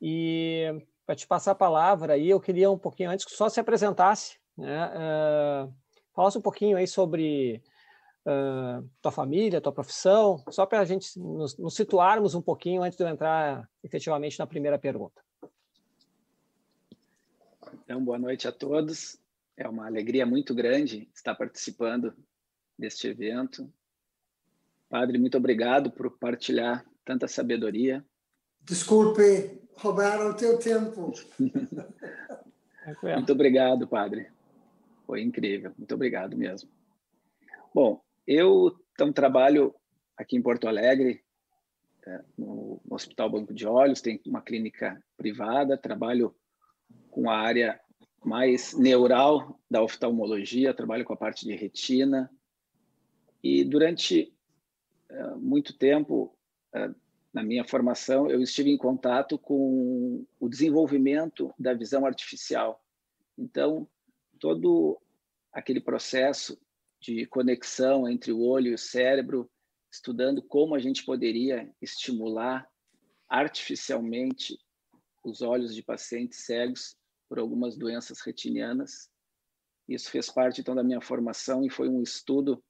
[0.01, 3.59] E para te passar a palavra aí, eu queria um pouquinho antes que só se
[3.59, 4.91] apresentasse, né?
[6.13, 7.63] Falasse um pouquinho aí sobre
[8.25, 12.97] uh, tua família, tua profissão, só para a gente nos, nos, situarmos um pouquinho antes
[12.97, 15.21] de eu entrar efetivamente na primeira pergunta.
[17.83, 19.19] Então, boa noite a todos.
[19.55, 22.13] É uma alegria muito grande estar participando
[22.77, 23.71] deste evento.
[24.89, 28.05] Padre, muito obrigado por partilhar tanta sabedoria.
[28.61, 31.11] Desculpe, roubaram o teu tempo.
[33.03, 34.31] muito obrigado, Padre.
[35.05, 35.73] Foi incrível.
[35.77, 36.69] Muito obrigado mesmo.
[37.73, 39.73] Bom, eu então, trabalho
[40.15, 41.23] aqui em Porto Alegre,
[42.05, 46.35] é, no Hospital Banco de Olhos, tem uma clínica privada, trabalho
[47.09, 47.79] com a área
[48.23, 52.29] mais neural da oftalmologia, trabalho com a parte de retina.
[53.43, 54.33] E durante
[55.37, 56.35] muito tempo,
[57.33, 62.83] na minha formação, eu estive em contato com o desenvolvimento da visão artificial.
[63.37, 63.87] Então,
[64.39, 64.99] todo
[65.51, 66.59] aquele processo
[67.03, 69.51] de conexão entre o olho e o cérebro,
[69.91, 72.65] estudando como a gente poderia estimular
[73.27, 74.57] artificialmente
[75.21, 76.95] os olhos de pacientes cegos
[77.27, 79.09] por algumas doenças retinianas.
[79.85, 82.63] Isso fez parte então da minha formação e foi um estudo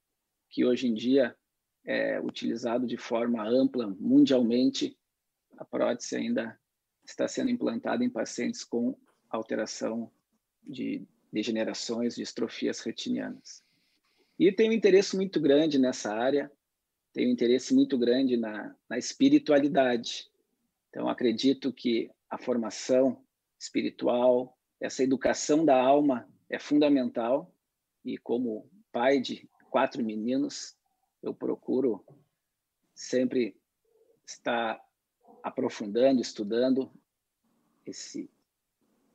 [0.49, 1.37] que hoje em dia
[1.85, 4.97] é utilizado de forma ampla mundialmente.
[5.57, 6.59] A prótese ainda
[7.05, 8.97] está sendo implantada em pacientes com
[9.29, 10.11] alteração
[10.63, 13.62] de degenerações, de estrofias retinianas.
[14.43, 16.51] E tem um interesse muito grande nessa área,
[17.13, 20.29] tem um interesse muito grande na, na espiritualidade.
[20.89, 23.23] Então, acredito que a formação
[23.57, 27.55] espiritual, essa educação da alma é fundamental.
[28.03, 30.75] E como pai de quatro meninos,
[31.21, 32.03] eu procuro
[32.93, 33.55] sempre
[34.27, 34.77] estar
[35.41, 36.91] aprofundando, estudando
[37.85, 38.29] esse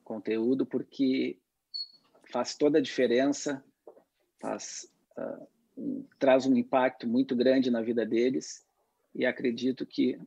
[0.02, 1.38] conteúdo, porque
[2.32, 3.62] faz toda a diferença,
[4.40, 4.90] faz,
[5.76, 8.66] um, traz um impacto muito grande na vida deles
[9.14, 10.18] e acredito que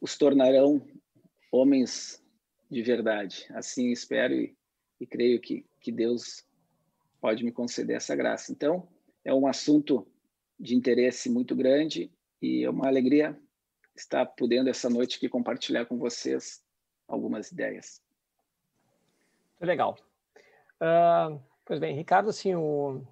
[0.00, 0.86] os tornarão
[1.50, 2.22] homens
[2.70, 3.46] de verdade.
[3.50, 4.56] Assim espero e,
[5.00, 6.44] e creio que, que Deus
[7.20, 8.52] pode me conceder essa graça.
[8.52, 8.88] Então,
[9.24, 10.06] é um assunto
[10.58, 12.10] de interesse muito grande
[12.42, 13.38] e é uma alegria
[13.96, 16.62] estar podendo essa noite aqui compartilhar com vocês
[17.06, 18.02] algumas ideias.
[19.52, 19.96] Muito legal.
[20.76, 23.02] Uh, pois bem, Ricardo, assim, o,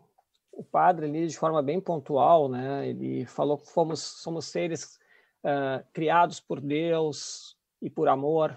[0.53, 4.99] o padre ali, de forma bem pontual, né, ele falou que fomos, somos seres
[5.45, 8.57] uh, criados por Deus e por amor,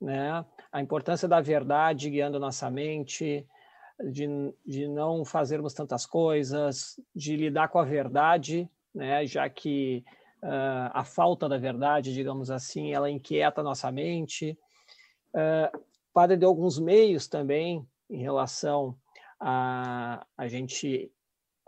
[0.00, 3.46] né, a importância da verdade guiando nossa mente,
[4.10, 4.26] de,
[4.64, 10.04] de não fazermos tantas coisas, de lidar com a verdade, né, já que
[10.42, 14.58] uh, a falta da verdade, digamos assim, ela inquieta nossa mente.
[15.34, 18.96] Uh, o padre deu alguns meios também em relação
[19.38, 21.12] a a gente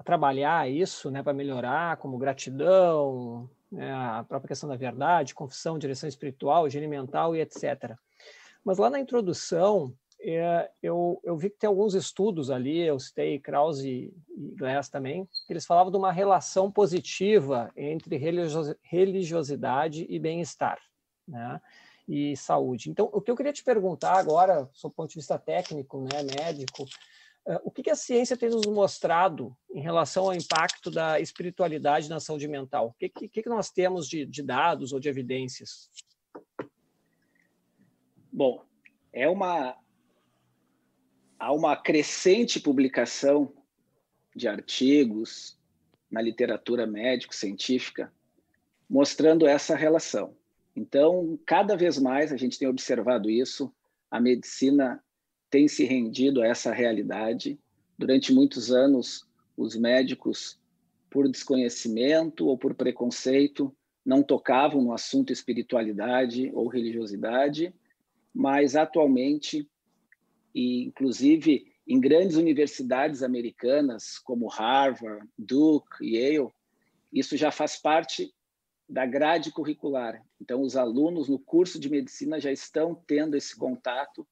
[0.05, 6.09] trabalhar isso, né, para melhorar, como gratidão, né, a própria questão da verdade, confissão, direção
[6.09, 7.97] espiritual, higiene mental e etc.
[8.65, 13.39] Mas lá na introdução, é, eu, eu vi que tem alguns estudos ali, eu citei
[13.39, 14.13] Krause e,
[14.57, 18.17] Glass também, que eles falavam de uma relação positiva entre
[18.83, 20.79] religiosidade e bem-estar.
[21.27, 21.61] Né?
[22.11, 22.91] e saúde.
[22.91, 26.85] Então, o que eu queria te perguntar agora, do ponto de vista técnico, né, médico,
[27.65, 32.21] o que, que, a ciência tem nos mostrado em relação ao impacto da espiritualidade na
[32.21, 32.89] saúde mental?
[32.89, 35.91] O que, que, que nós temos de, de dados ou de evidências?
[38.33, 38.65] Bom,
[39.13, 39.77] é uma
[41.39, 43.53] há uma crescente publicação
[44.37, 45.59] de artigos
[46.11, 48.13] na literatura médico-científica
[48.89, 50.37] mostrando essa relação.
[50.75, 53.73] Então, cada vez mais a gente tem observado isso,
[54.11, 55.03] a medicina
[55.51, 57.59] tem se rendido a essa realidade.
[57.99, 59.27] Durante muitos anos,
[59.57, 60.59] os médicos,
[61.11, 63.75] por desconhecimento ou por preconceito,
[64.05, 67.75] não tocavam no assunto espiritualidade ou religiosidade,
[68.33, 69.69] mas atualmente,
[70.55, 76.49] e inclusive em grandes universidades americanas como Harvard, Duke, Yale,
[77.13, 78.33] isso já faz parte
[78.89, 80.25] da grade curricular.
[80.41, 84.27] Então, os alunos no curso de medicina já estão tendo esse contato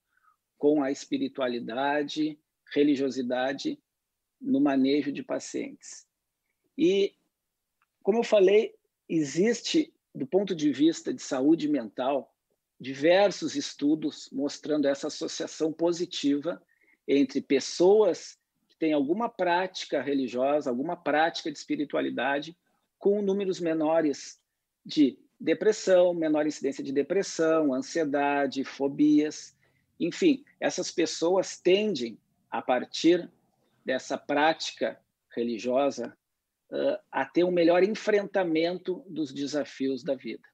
[0.58, 2.38] com a espiritualidade,
[2.74, 3.78] religiosidade
[4.40, 6.06] no manejo de pacientes.
[6.76, 7.14] E,
[8.02, 8.74] como eu falei,
[9.08, 12.34] existe, do ponto de vista de saúde mental,
[12.80, 16.62] diversos estudos mostrando essa associação positiva
[17.06, 18.38] entre pessoas
[18.68, 22.56] que têm alguma prática religiosa, alguma prática de espiritualidade,
[22.98, 24.40] com números menores
[24.84, 29.56] de depressão, menor incidência de depressão, ansiedade, fobias.
[29.98, 32.18] Enfim, essas pessoas tendem,
[32.50, 33.30] a partir
[33.84, 35.00] dessa prática
[35.34, 36.16] religiosa,
[37.10, 40.46] a ter um melhor enfrentamento dos desafios da vida.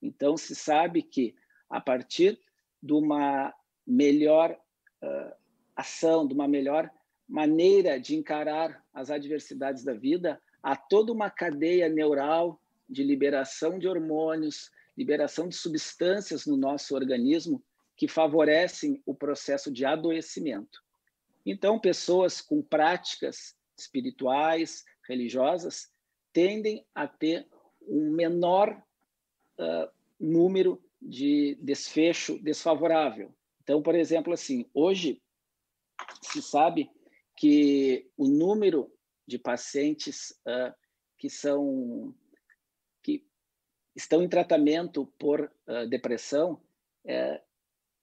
[0.00, 1.34] Então, se sabe que,
[1.68, 2.38] a partir
[2.82, 3.54] de uma
[3.86, 4.58] melhor
[5.74, 6.90] ação, de uma melhor
[7.28, 13.88] maneira de encarar as adversidades da vida, há toda uma cadeia neural de liberação de
[13.88, 17.64] hormônios, liberação de substâncias no nosso organismo
[17.96, 20.82] que favorecem o processo de adoecimento.
[21.44, 25.92] Então, pessoas com práticas espirituais, religiosas,
[26.32, 27.46] tendem a ter
[27.86, 28.70] um menor
[29.58, 33.34] uh, número de desfecho desfavorável.
[33.62, 35.20] Então, por exemplo, assim, hoje
[36.22, 36.90] se sabe
[37.36, 38.92] que o número
[39.26, 40.72] de pacientes uh,
[41.18, 42.14] que são
[43.94, 46.60] estão em tratamento por uh, depressão,
[47.04, 47.42] é,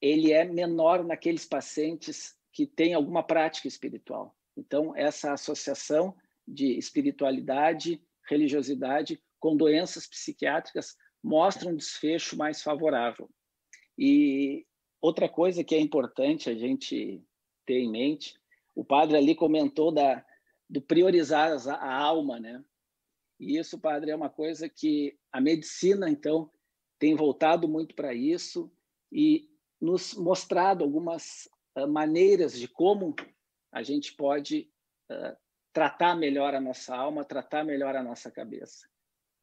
[0.01, 4.35] ele é menor naqueles pacientes que têm alguma prática espiritual.
[4.57, 6.15] Então, essa associação
[6.47, 13.29] de espiritualidade, religiosidade com doenças psiquiátricas mostra um desfecho mais favorável.
[13.97, 14.65] E
[15.01, 17.23] outra coisa que é importante a gente
[17.65, 18.39] ter em mente,
[18.75, 20.25] o padre ali comentou da,
[20.69, 22.63] do priorizar a alma, né?
[23.39, 26.51] E isso, padre, é uma coisa que a medicina, então,
[26.97, 28.71] tem voltado muito para isso
[29.11, 29.49] e
[29.79, 33.15] nos mostrado algumas uh, maneiras de como
[33.71, 34.69] a gente pode
[35.11, 35.35] uh,
[35.71, 38.87] tratar melhor a nossa alma, tratar melhor a nossa cabeça.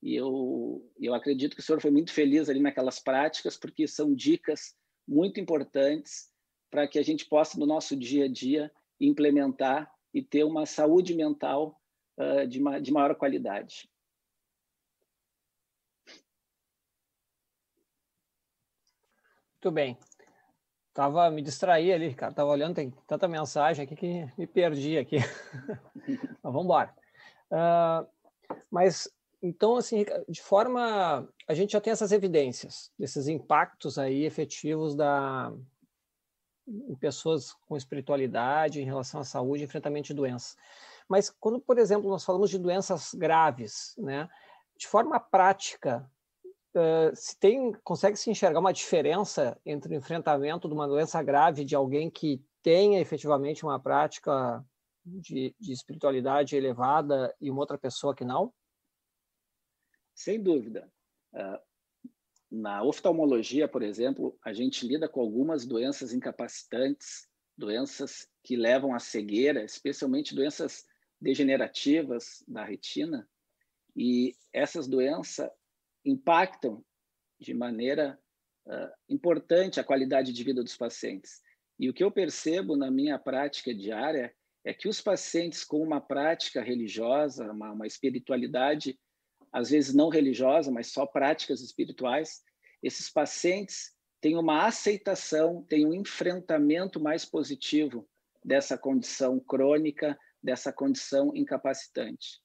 [0.02, 4.14] E eu, eu acredito que o senhor foi muito feliz ali naquelas práticas, porque são
[4.14, 4.76] dicas
[5.08, 6.30] muito importantes
[6.70, 8.70] para que a gente possa, no nosso dia a dia,
[9.00, 11.80] implementar e ter uma saúde mental
[12.18, 13.88] uh, de, ma de maior qualidade.
[19.54, 19.98] Muito bem.
[20.96, 22.32] Tava me distraí ali, cara.
[22.32, 25.18] Tava olhando, tem tanta mensagem aqui que me perdi aqui.
[26.42, 26.94] mas vamos embora.
[27.50, 28.08] Uh,
[28.70, 29.06] mas
[29.42, 35.52] então, assim, de forma, a gente já tem essas evidências desses impactos aí efetivos da
[36.66, 40.56] em pessoas com espiritualidade em relação à saúde, enfrentamento de doenças.
[41.06, 44.30] Mas quando, por exemplo, nós falamos de doenças graves, né,
[44.78, 46.10] de forma prática,
[46.76, 51.64] uh, se tem, consegue se enxergar uma diferença entre o enfrentamento de uma doença grave
[51.64, 54.64] de alguém que tenha efetivamente uma prática
[55.04, 58.52] de, de espiritualidade elevada e uma outra pessoa que não?
[60.14, 60.90] Sem dúvida.
[61.32, 61.58] Uh,
[62.50, 68.98] na oftalmologia, por exemplo, a gente lida com algumas doenças incapacitantes, doenças que levam à
[68.98, 70.84] cegueira, especialmente doenças
[71.20, 73.28] degenerativas da retina,
[73.96, 75.50] e essas doenças
[76.06, 76.82] impactam
[77.38, 78.18] de maneira
[78.66, 81.42] uh, importante a qualidade de vida dos pacientes.
[81.78, 84.34] E o que eu percebo na minha prática diária
[84.64, 88.98] é que os pacientes com uma prática religiosa, uma, uma espiritualidade
[89.52, 92.42] às vezes não religiosa, mas só práticas espirituais,
[92.82, 98.08] esses pacientes têm uma aceitação, têm um enfrentamento mais positivo
[98.44, 102.40] dessa condição crônica, dessa condição incapacitante.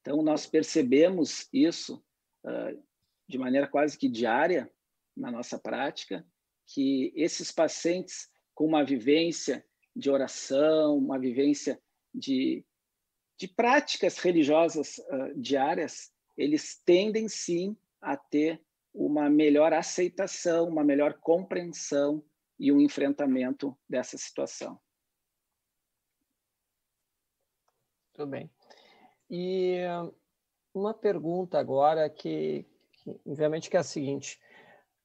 [0.00, 2.02] Então, nós percebemos isso
[2.44, 2.82] uh,
[3.32, 4.70] de maneira quase que diária
[5.16, 6.24] na nossa prática,
[6.66, 9.64] que esses pacientes com uma vivência
[9.96, 11.80] de oração, uma vivência
[12.14, 12.62] de,
[13.38, 18.62] de práticas religiosas uh, diárias, eles tendem sim a ter
[18.92, 22.22] uma melhor aceitação, uma melhor compreensão
[22.58, 24.78] e um enfrentamento dessa situação.
[28.12, 28.50] Tudo bem.
[29.30, 29.78] E
[30.74, 32.66] uma pergunta agora que,
[33.26, 34.40] obviamente, que é a seguinte: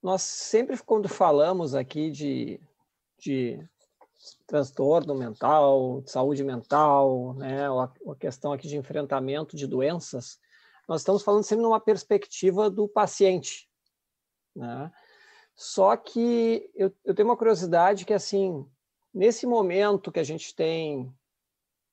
[0.01, 2.59] nós sempre quando falamos aqui de,
[3.17, 3.59] de
[4.45, 10.39] transtorno mental, de saúde mental, né, a questão aqui de enfrentamento de doenças,
[10.87, 13.69] nós estamos falando sempre numa perspectiva do paciente.
[14.55, 14.91] Né?
[15.55, 18.65] Só que eu, eu tenho uma curiosidade que, assim,
[19.13, 21.11] nesse momento que a gente tem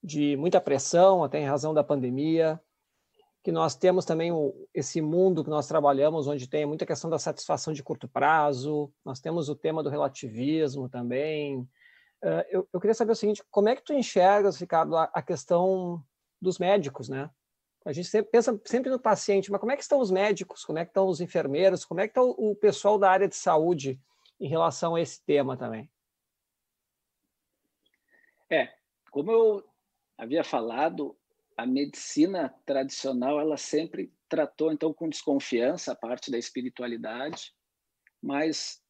[0.03, 2.61] de muita pressão, até em razão da pandemia,
[3.45, 7.19] que nós temos também o, esse mundo que nós trabalhamos, onde tem muita questão da
[7.19, 11.61] satisfação de curto prazo, nós temos o tema do relativismo também.
[12.23, 15.21] Uh, eu, eu, queria saber o seguinte, como é que tu enxergas, Ricardo, a, a
[15.21, 16.03] questão
[16.41, 17.31] dos médicos, né?
[17.85, 20.79] A gente sempre pensa sempre no paciente, mas como é que estão os médicos, como
[20.79, 23.37] é que estão os enfermeiros, como é que está o, o pessoal da área de
[23.37, 24.01] saúde
[24.41, 25.91] em relação a esse tema também?
[28.49, 28.73] É,
[29.11, 29.65] como eu
[30.17, 31.15] havia falado,
[31.57, 37.53] a medicina tradicional ela sempre tratou então com desconfiança a parte da espiritualidade,
[38.23, 38.83] mas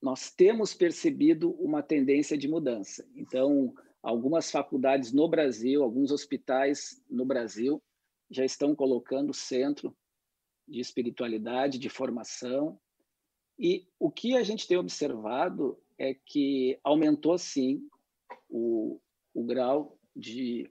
[0.00, 3.08] nós temos percebido uma tendência de mudança.
[3.14, 7.82] Então, algumas faculdades no Brasil, alguns hospitais no Brasil
[8.30, 9.96] já estão colocando centro
[10.68, 12.78] de espiritualidade, de formação.
[13.58, 17.88] E o que a gente tem observado é que aumentou, sim,
[18.48, 19.00] o,
[19.32, 20.70] o grau de,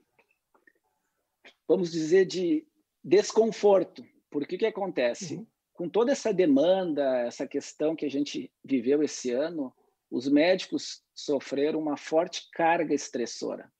[1.66, 2.66] vamos dizer, de
[3.02, 4.04] desconforto.
[4.30, 5.36] Porque o que acontece?
[5.36, 5.46] Uhum.
[5.72, 9.74] Com toda essa demanda, essa questão que a gente viveu esse ano,
[10.10, 13.72] os médicos sofreram uma forte carga estressora.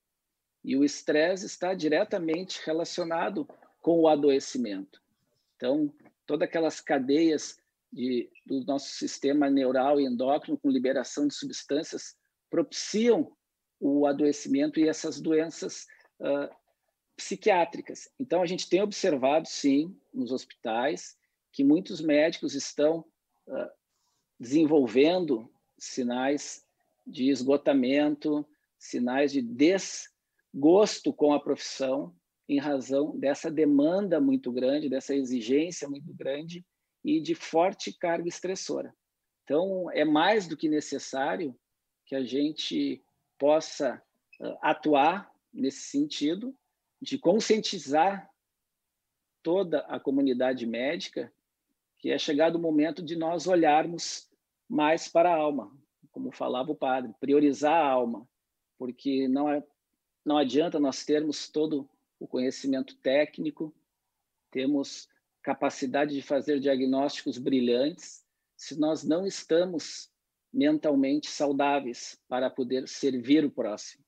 [0.64, 3.48] E o estresse está diretamente relacionado
[3.80, 5.00] com o adoecimento.
[5.56, 5.92] Então,
[6.26, 7.58] todas aquelas cadeias
[7.92, 12.16] de, do nosso sistema neural e endócrino com liberação de substâncias
[12.50, 13.30] propiciam
[13.78, 15.86] o adoecimento e essas doenças
[16.20, 16.54] uh,
[17.16, 18.08] psiquiátricas.
[18.18, 21.16] Então, a gente tem observado, sim, nos hospitais,
[21.52, 23.04] que muitos médicos estão
[23.46, 23.70] uh,
[24.38, 26.64] desenvolvendo sinais
[27.06, 28.46] de esgotamento,
[28.78, 32.14] sinais de desgosto com a profissão,
[32.48, 36.64] em razão dessa demanda muito grande, dessa exigência muito grande
[37.02, 38.94] e de forte carga estressora.
[39.44, 41.56] Então, é mais do que necessário
[42.06, 43.02] que a gente
[43.38, 44.02] possa
[44.40, 46.54] uh, atuar nesse sentido
[47.00, 48.30] de conscientizar
[49.42, 51.32] toda a comunidade médica
[51.98, 54.28] que é chegado o momento de nós olharmos
[54.68, 55.74] mais para a alma,
[56.10, 58.28] como falava o padre, priorizar a alma,
[58.78, 59.62] porque não é
[60.24, 61.88] não adianta nós termos todo
[62.18, 63.74] o conhecimento técnico,
[64.50, 65.06] temos
[65.42, 68.24] capacidade de fazer diagnósticos brilhantes,
[68.56, 70.10] se nós não estamos
[70.50, 74.02] mentalmente saudáveis para poder servir o próximo.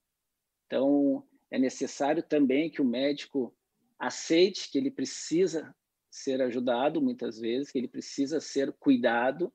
[0.64, 1.26] Então,
[1.56, 3.54] é necessário também que o médico
[3.98, 5.74] aceite que ele precisa
[6.10, 9.50] ser ajudado muitas vezes, que ele precisa ser cuidado,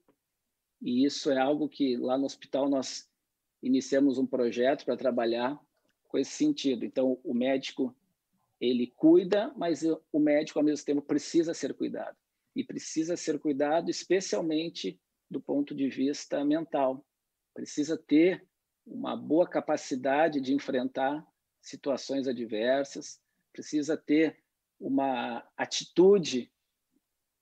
[0.82, 3.08] e isso é algo que lá no hospital nós
[3.62, 5.60] iniciamos um projeto para trabalhar
[6.08, 6.84] com esse sentido.
[6.84, 7.96] Então, o médico
[8.60, 12.18] ele cuida, mas o médico ao mesmo tempo precisa ser cuidado
[12.56, 15.00] e precisa ser cuidado especialmente
[15.30, 17.06] do ponto de vista mental.
[17.54, 18.44] Precisa ter
[18.86, 21.26] uma boa capacidade de enfrentar
[21.62, 23.22] situações adversas,
[23.54, 24.44] precisa ter
[24.80, 26.52] uma atitude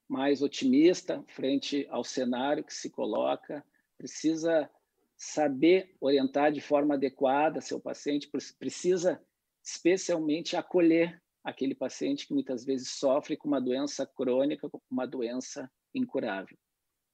[0.07, 3.63] mais otimista frente ao cenário que se coloca,
[3.97, 4.69] precisa
[5.15, 9.21] saber orientar de forma adequada seu paciente, precisa
[9.63, 15.71] especialmente acolher aquele paciente que muitas vezes sofre com uma doença crônica, com uma doença
[15.93, 16.57] incurável.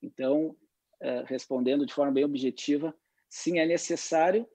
[0.01, 0.55] Então,
[1.01, 2.95] eh, respondendo de forma bem objetiva,
[3.29, 4.47] sim, é necessário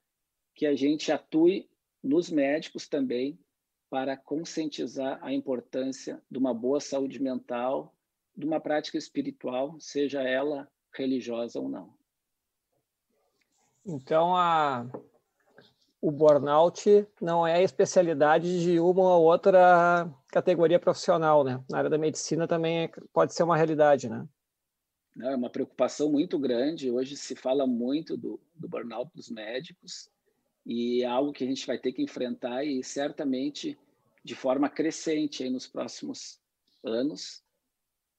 [0.55, 1.70] que a gente atue
[2.03, 3.39] nos médicos também
[3.89, 7.95] para conscientizar a importância de uma boa saúde mental,
[8.37, 11.93] de uma prática espiritual, seja ela religiosa ou não.
[13.85, 14.87] Então, a,
[16.01, 21.63] o burnout não é a especialidade de uma ou outra categoria profissional, né?
[21.69, 24.27] Na área da medicina também é, pode ser uma realidade, né?
[25.21, 26.91] É uma preocupação muito grande.
[26.91, 30.09] Hoje se fala muito do, do burnout dos médicos
[30.65, 33.79] e é algo que a gente vai ter que enfrentar e certamente
[34.23, 36.41] de forma crescente aí nos próximos
[36.85, 37.43] anos.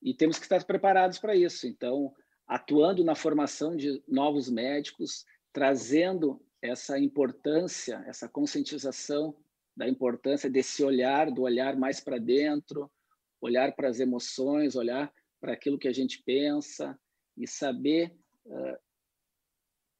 [0.01, 1.67] E temos que estar preparados para isso.
[1.67, 2.13] Então,
[2.47, 9.35] atuando na formação de novos médicos, trazendo essa importância, essa conscientização
[9.75, 12.91] da importância desse olhar, do olhar mais para dentro,
[13.39, 16.99] olhar para as emoções, olhar para aquilo que a gente pensa
[17.37, 18.13] e saber
[18.45, 18.77] uh,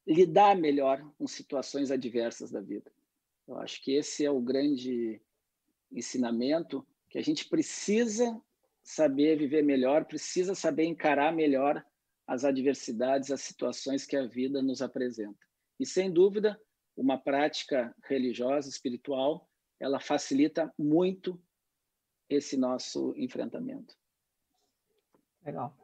[0.06, 2.92] lidar melhor com situações adversas da vida.
[3.48, 5.22] Eu acho que esse é o grande
[5.92, 8.42] ensinamento que a gente precisa
[8.84, 11.86] saber viver melhor, precisa saber encarar melhor
[12.26, 15.46] as adversidades, as situações que a vida nos apresenta.
[15.80, 16.60] E sem dúvida,
[16.96, 19.48] uma prática religiosa, espiritual,
[19.80, 21.42] ela facilita muito
[22.30, 23.96] esse nosso enfrentamento.
[25.46, 25.76] Legal.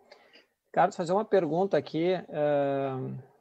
[0.71, 2.13] Carlos, fazer uma pergunta aqui.
[2.29, 3.36] Uh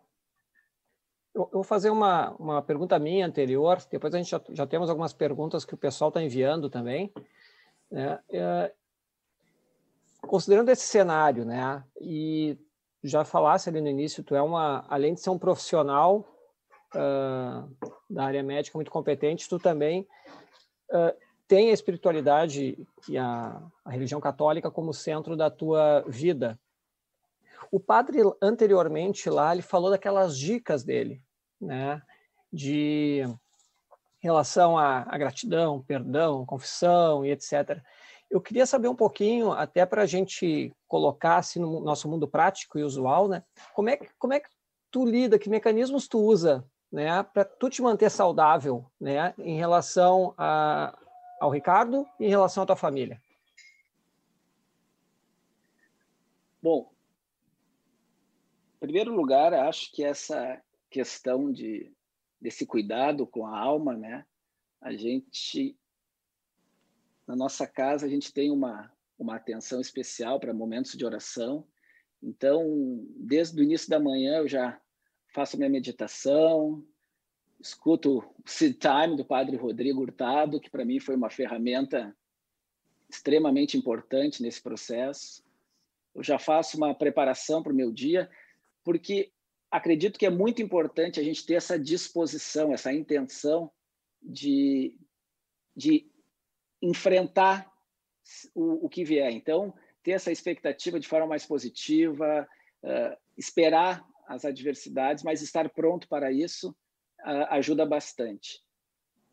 [1.36, 5.12] eu, vou fazer uma, uma pergunta minha anterior, depois a gente já, já temos algumas
[5.12, 7.12] perguntas que o pessoal está enviando também.
[7.90, 8.18] Né?
[8.30, 8.72] É,
[10.22, 12.58] considerando esse cenário, né, e
[13.04, 16.26] já falasse ali no início, tu é uma, além de ser um profissional
[16.94, 20.08] uh, da área médica muito competente, tu também
[20.90, 21.16] uh,
[21.46, 26.58] tem a espiritualidade e a, a religião católica como centro da tua vida.
[27.70, 31.22] O padre anteriormente lá, ele falou daquelas dicas dele,
[31.60, 32.00] né,
[32.52, 33.22] de
[34.18, 37.80] relação à, à gratidão, perdão, confissão e etc.
[38.30, 42.78] Eu queria saber um pouquinho, até para a gente colocar assim no nosso mundo prático
[42.78, 43.44] e usual, né?
[43.72, 44.48] Como é que, como é que
[44.90, 50.34] tu lida, que mecanismos tu usa, né, para tu te manter saudável, né, em relação
[50.38, 50.96] a,
[51.40, 53.20] ao Ricardo e em relação à tua família?
[56.62, 56.90] Bom,
[58.76, 60.60] em primeiro lugar, acho que essa
[60.96, 61.92] questão de
[62.40, 64.24] desse cuidado com a alma, né?
[64.80, 65.76] A gente
[67.26, 71.66] na nossa casa a gente tem uma uma atenção especial para momentos de oração.
[72.22, 74.80] Então, desde o início da manhã eu já
[75.34, 76.82] faço minha meditação,
[77.60, 82.16] escuto o Seed Time do Padre Rodrigo Hurtado, que para mim foi uma ferramenta
[83.06, 85.44] extremamente importante nesse processo.
[86.14, 88.30] Eu já faço uma preparação para o meu dia,
[88.82, 89.30] porque
[89.76, 93.70] acredito que é muito importante a gente ter essa disposição, essa intenção
[94.22, 94.96] de,
[95.76, 96.10] de
[96.80, 97.70] enfrentar
[98.54, 99.30] o, o que vier.
[99.32, 102.48] Então, ter essa expectativa de forma mais positiva,
[102.82, 106.70] uh, esperar as adversidades, mas estar pronto para isso
[107.20, 108.62] uh, ajuda bastante.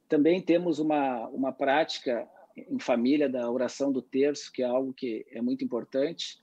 [0.10, 5.26] Também temos uma, uma prática em família da oração do terço, que é algo que
[5.32, 6.43] é muito importante,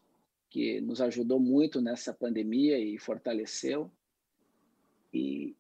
[0.51, 3.90] que nos ajudou muito nessa pandemia e fortaleceu.
[5.14, 5.57] E,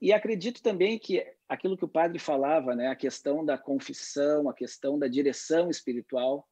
[0.00, 4.54] e acredito também que aquilo que o padre falava, né, a questão da confissão, a
[4.54, 6.48] questão da direção espiritual,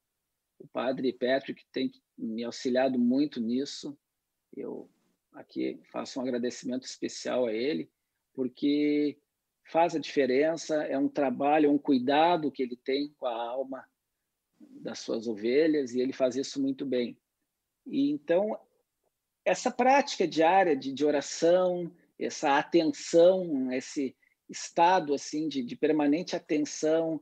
[0.58, 3.98] o padre Patrick tem me auxiliado muito nisso.
[4.56, 4.88] Eu
[5.32, 7.90] aqui faço um agradecimento especial a ele,
[8.32, 9.18] porque
[9.64, 13.84] faz a diferença, é um trabalho, é um cuidado que ele tem com a alma
[14.60, 17.18] das suas ovelhas e ele faz isso muito bem.
[17.86, 18.58] E então
[19.44, 24.16] essa prática diária de, de oração, essa atenção, esse
[24.48, 27.20] estado assim de, de permanente atenção,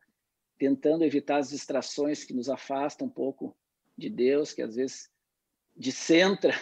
[0.58, 3.56] tentando evitar as distrações que nos afastam um pouco
[3.96, 5.10] de Deus, que às vezes
[5.74, 6.52] descentra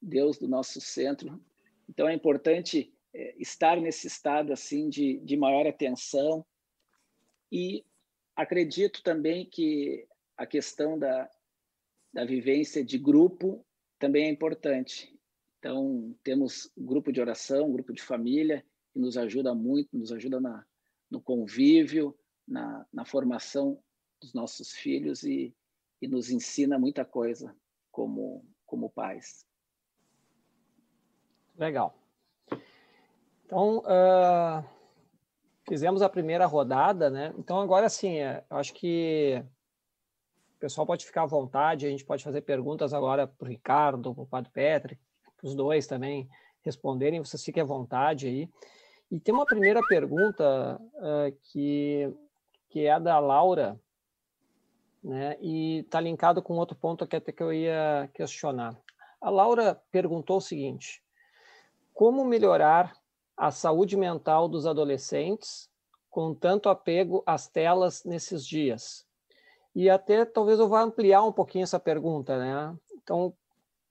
[0.00, 1.42] Deus do nosso centro.
[1.88, 6.44] Então é importante é, estar nesse estado assim de, de maior atenção
[7.50, 7.84] e
[8.36, 11.28] acredito também que a questão da,
[12.12, 13.64] da vivência de grupo
[13.98, 15.14] também é importante.
[15.58, 20.64] Então, temos grupo de oração, grupo de família, que nos ajuda muito, nos ajuda na,
[21.10, 22.16] no convívio,
[22.48, 23.82] na, na formação
[24.20, 25.54] dos nossos filhos e,
[26.00, 27.54] e nos ensina muita coisa
[27.90, 29.46] como, como pais.
[31.56, 31.94] Legal.
[33.44, 34.64] Então, uh,
[35.68, 37.34] fizemos a primeira rodada, né?
[37.36, 39.44] Então, agora sim, é, eu acho que
[40.60, 44.14] o pessoal pode ficar à vontade, a gente pode fazer perguntas agora para o Ricardo,
[44.14, 44.96] para o Padre para
[45.42, 46.28] os dois também
[46.62, 48.50] responderem, vocês fiquem à vontade aí.
[49.10, 52.12] E tem uma primeira pergunta uh, que,
[52.68, 53.80] que é a da Laura,
[55.02, 55.38] né?
[55.40, 58.78] E está linkado com outro ponto que até que eu ia questionar.
[59.18, 61.02] A Laura perguntou o seguinte:
[61.94, 62.92] como melhorar
[63.34, 65.70] a saúde mental dos adolescentes
[66.10, 69.08] com tanto apego às telas nesses dias?
[69.74, 72.76] E até talvez eu vá ampliar um pouquinho essa pergunta, né?
[73.02, 73.32] Então,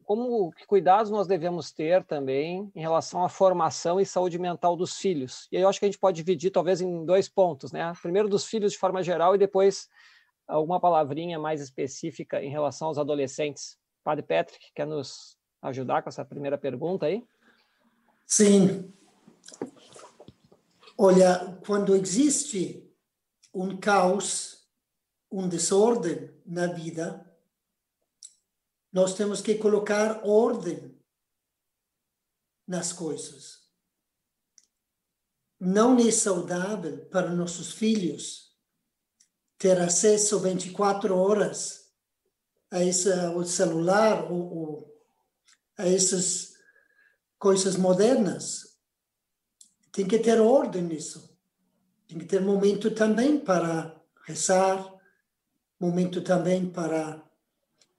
[0.03, 4.97] como que cuidados nós devemos ter também em relação à formação e saúde mental dos
[4.97, 5.47] filhos?
[5.51, 7.93] E aí eu acho que a gente pode dividir talvez em dois pontos, né?
[8.01, 9.87] Primeiro dos filhos de forma geral e depois
[10.47, 13.77] alguma palavrinha mais específica em relação aos adolescentes.
[14.03, 17.23] Padre Patrick, quer nos ajudar com essa primeira pergunta aí?
[18.25, 18.91] Sim,
[21.01, 22.85] Olha, quando existe
[23.53, 24.58] um caos,
[25.31, 27.25] um desordem na vida,
[28.91, 30.97] nós temos que colocar ordem
[32.67, 33.59] nas coisas.
[35.59, 38.57] Não é saudável para nossos filhos
[39.57, 41.91] ter acesso 24 horas
[42.71, 45.03] a esse ao celular ou, ou
[45.77, 46.53] a essas
[47.37, 48.69] coisas modernas
[49.91, 51.37] tem que ter ordem nisso.
[52.07, 54.98] Tem que ter momento também para rezar,
[55.79, 57.23] momento também para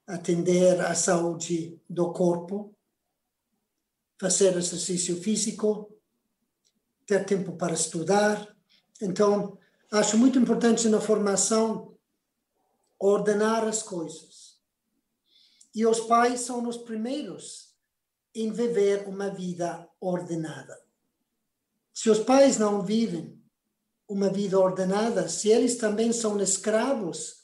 [0.07, 2.77] atender à saúde do corpo,
[4.19, 5.91] fazer exercício físico,
[7.07, 8.55] ter tempo para estudar.
[9.01, 9.59] Então,
[9.91, 11.97] acho muito importante na formação
[12.99, 14.61] ordenar as coisas.
[15.75, 17.75] E os pais são os primeiros
[18.35, 20.79] em viver uma vida ordenada.
[21.95, 23.41] Se os pais não vivem
[24.09, 27.40] uma vida ordenada, se eles também são escravos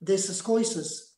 [0.00, 1.16] dessas coisas,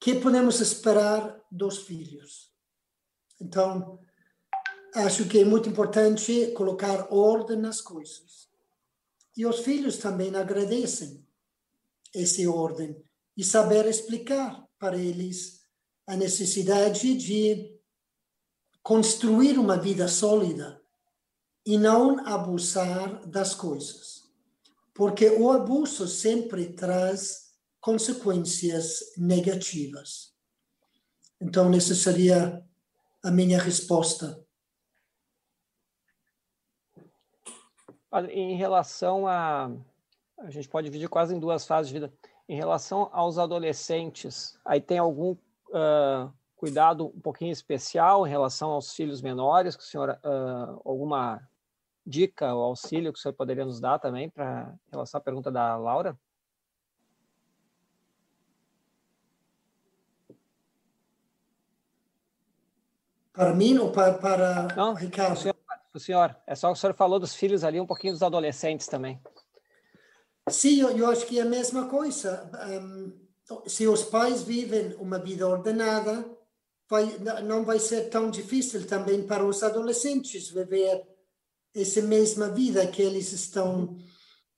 [0.00, 2.52] que podemos esperar dos filhos?
[3.40, 4.00] Então,
[4.94, 8.48] acho que é muito importante colocar ordem nas coisas.
[9.36, 11.24] E os filhos também agradecem
[12.14, 13.00] essa ordem
[13.36, 15.60] e saber explicar para eles
[16.06, 17.78] a necessidade de
[18.82, 20.82] construir uma vida sólida
[21.64, 24.17] e não abusar das coisas,
[24.98, 30.34] porque o abuso sempre traz consequências negativas.
[31.40, 32.66] Então, essa seria
[33.22, 34.44] a minha resposta.
[38.28, 39.70] Em relação a.
[40.40, 42.12] A gente pode dividir quase em duas fases de vida.
[42.48, 48.92] Em relação aos adolescentes, aí tem algum uh, cuidado um pouquinho especial em relação aos
[48.92, 51.47] filhos menores, que o senhor, uh, alguma
[52.08, 55.76] dica ou auxílio que o senhor poderia nos dar também para relação à pergunta da
[55.76, 56.18] Laura?
[63.32, 65.34] Para mim ou para, para Não, Ricardo?
[65.34, 65.56] O senhor,
[65.94, 66.36] o senhor.
[66.46, 69.20] É só o senhor falou dos filhos ali, um pouquinho dos adolescentes também.
[70.48, 72.50] Sim, eu, eu acho que é a mesma coisa.
[72.82, 73.28] Um,
[73.66, 76.24] se os pais vivem uma vida ordenada,
[76.88, 77.04] vai,
[77.44, 81.06] não vai ser tão difícil também para os adolescentes viver
[81.80, 83.96] essa mesma vida que eles estão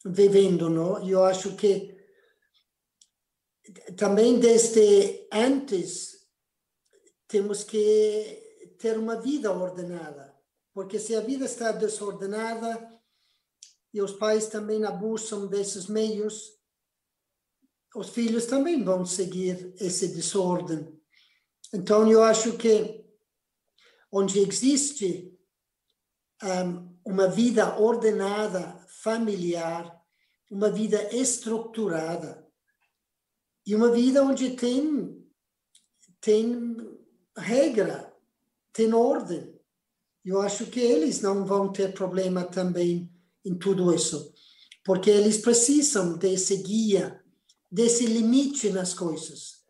[0.05, 1.07] vivendo, não?
[1.07, 1.97] Eu acho que
[3.97, 6.27] também desde antes
[7.29, 10.35] temos que ter uma vida ordenada,
[10.73, 12.99] porque se a vida está desordenada
[13.93, 16.59] e os pais também abusam desses meios,
[17.95, 20.99] os filhos também vão seguir esse desordem.
[21.73, 23.05] Então, eu acho que
[24.11, 25.39] onde existe
[26.43, 30.01] um, uma vida ordenada, familiar,
[30.49, 32.47] uma vida estruturada,
[33.67, 35.21] e uma vida onde tem,
[36.21, 36.77] tem
[37.37, 38.15] regra,
[38.73, 39.53] tem ordem.
[40.25, 43.11] Eu acho que eles não vão ter problema também
[43.45, 44.33] em tudo isso,
[44.85, 47.23] porque eles precisam desse guia,
[47.71, 49.61] desse limite nas coisas.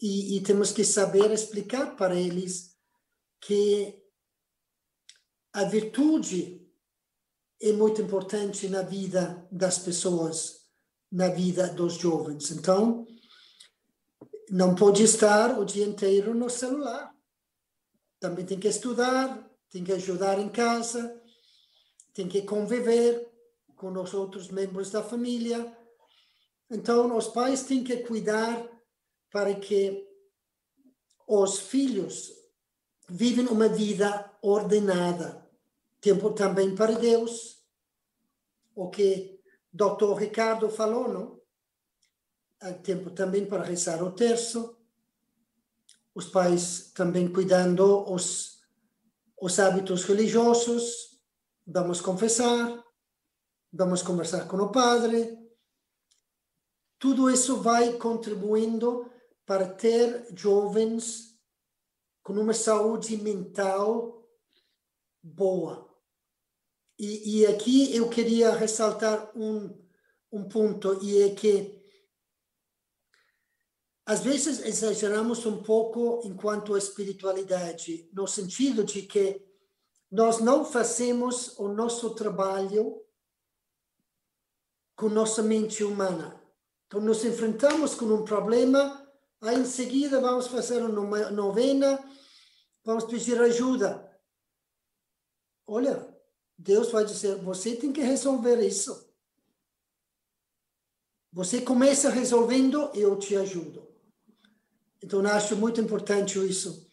[0.00, 2.76] E, e temos que saber explicar para eles
[3.40, 4.02] que
[5.52, 6.66] a virtude
[7.60, 10.66] é muito importante na vida das pessoas,
[11.10, 12.50] na vida dos jovens.
[12.50, 13.06] Então,
[14.50, 17.14] não pode estar o dia inteiro no celular.
[18.20, 21.20] Também tem que estudar, tem que ajudar em casa,
[22.14, 23.28] tem que conviver
[23.76, 25.76] com os outros membros da família.
[26.70, 28.68] Então, os pais têm que cuidar
[29.30, 30.06] para que
[31.26, 32.32] os filhos
[33.08, 35.46] vivem uma vida ordenada.
[36.00, 37.58] Tempo também para Deus,
[38.74, 39.40] o que
[39.72, 40.14] Dr.
[40.16, 41.40] Ricardo falou, não?
[42.60, 44.76] Há tempo também para rezar o terço.
[46.14, 48.60] Os pais também cuidando os,
[49.40, 51.20] os hábitos religiosos.
[51.66, 52.84] Vamos confessar,
[53.72, 55.38] vamos conversar com o padre.
[56.98, 59.08] Tudo isso vai contribuindo
[59.46, 61.38] para ter jovens
[62.24, 64.17] com uma saúde mental
[65.34, 65.88] boa.
[66.98, 69.76] E, e aqui eu queria ressaltar um,
[70.32, 71.78] um ponto, e é que
[74.04, 79.46] às vezes exageramos um pouco enquanto à espiritualidade, no sentido de que
[80.10, 83.02] nós não fazemos o nosso trabalho
[84.96, 86.42] com nossa mente humana.
[86.86, 89.08] Então, nos enfrentamos com um problema
[89.40, 91.98] Aí em seguida vamos fazer uma novena,
[92.84, 94.07] vamos pedir ajuda.
[95.68, 96.08] Olha,
[96.56, 99.06] Deus vai dizer, você tem que resolver isso.
[101.30, 103.86] Você começa resolvendo, eu te ajudo.
[105.02, 106.90] Então, acho muito importante isso.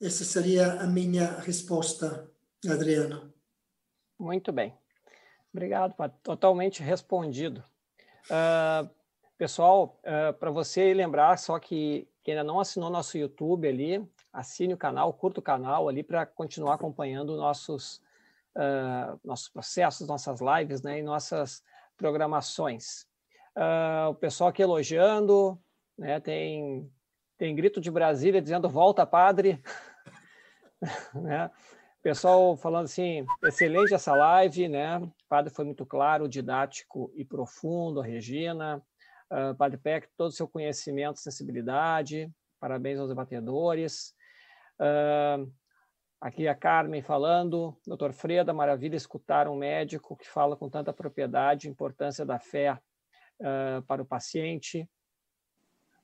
[0.00, 2.30] Essa seria a minha resposta,
[2.66, 3.34] Adriana.
[4.16, 4.74] Muito bem.
[5.52, 7.62] Obrigado, Totalmente respondido.
[8.26, 8.88] Uh,
[9.40, 14.06] Pessoal, uh, eh, para você lembrar só que, que ainda não assinou nosso YouTube ali,
[14.32, 18.00] assine o canal, curta o canal ali para continuar acompanhando nossos,
[18.56, 21.62] uh, nossos processos, nossas lives né, e nossas
[21.96, 23.06] programações.
[23.56, 25.58] Uh, o pessoal aqui elogiando,
[25.98, 26.90] né, tem,
[27.36, 29.62] tem grito de Brasília dizendo volta, padre.
[31.14, 31.50] né?
[32.02, 34.96] Pessoal falando assim, excelente essa live, né?
[34.96, 38.82] O padre foi muito claro, didático e profundo, a Regina.
[39.30, 44.14] Uh, Padre Peck, todo o seu conhecimento, sensibilidade, parabéns aos debatedores.
[44.80, 45.52] Uh,
[46.18, 51.68] aqui a Carmen falando, doutor Freda, maravilha escutar um médico que fala com tanta propriedade,
[51.68, 54.88] importância da fé uh, para o paciente.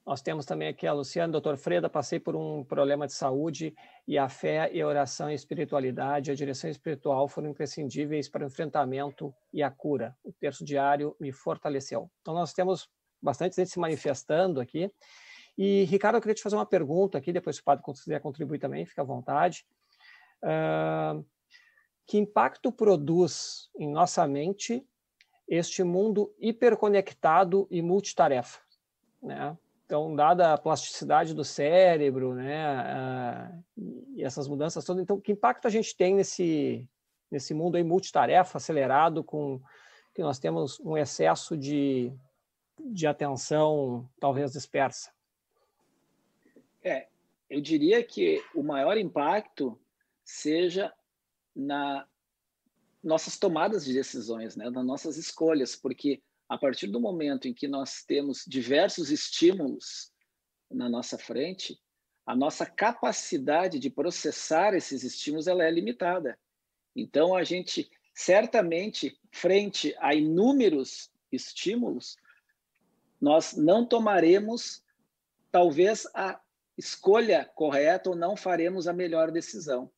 [0.04, 3.74] Nós temos também aqui a Luciana, doutor Freda, passei por um problema de saúde
[4.06, 8.44] e a fé e a oração e a espiritualidade, a direção espiritual foram imprescindíveis para
[8.44, 10.14] o enfrentamento e a cura.
[10.22, 12.08] O terço diário me fortaleceu.
[12.20, 12.88] Então nós temos
[13.20, 14.92] bastante gente se manifestando aqui.
[15.56, 18.58] E, Ricardo, eu queria te fazer uma pergunta aqui, depois se o padre quiser contribuir
[18.58, 19.66] também, fica à vontade.
[20.42, 21.24] Uh,
[22.06, 24.86] que impacto produz em nossa mente
[25.48, 28.60] este mundo hiperconectado e multitarefa?
[29.22, 29.56] Né?
[29.86, 33.82] Então, dada a plasticidade do cérebro, né, uh,
[34.14, 36.88] e essas mudanças todas, então, que impacto a gente tem nesse,
[37.30, 39.60] nesse mundo aí multitarefa, acelerado, com
[40.14, 42.12] que nós temos um excesso de
[42.78, 45.10] de atenção talvez dispersa?
[46.86, 47.08] É,
[47.50, 49.76] eu diria que o maior impacto
[50.24, 50.94] seja
[51.52, 52.06] na
[53.02, 57.66] nossas tomadas de decisões, né, nas nossas escolhas, porque a partir do momento em que
[57.66, 60.12] nós temos diversos estímulos
[60.70, 61.80] na nossa frente,
[62.24, 66.38] a nossa capacidade de processar esses estímulos ela é limitada.
[66.94, 72.16] Então a gente certamente frente a inúmeros estímulos,
[73.20, 74.84] nós não tomaremos
[75.50, 76.40] talvez a
[76.76, 79.90] escolha correta ou não faremos a melhor decisão.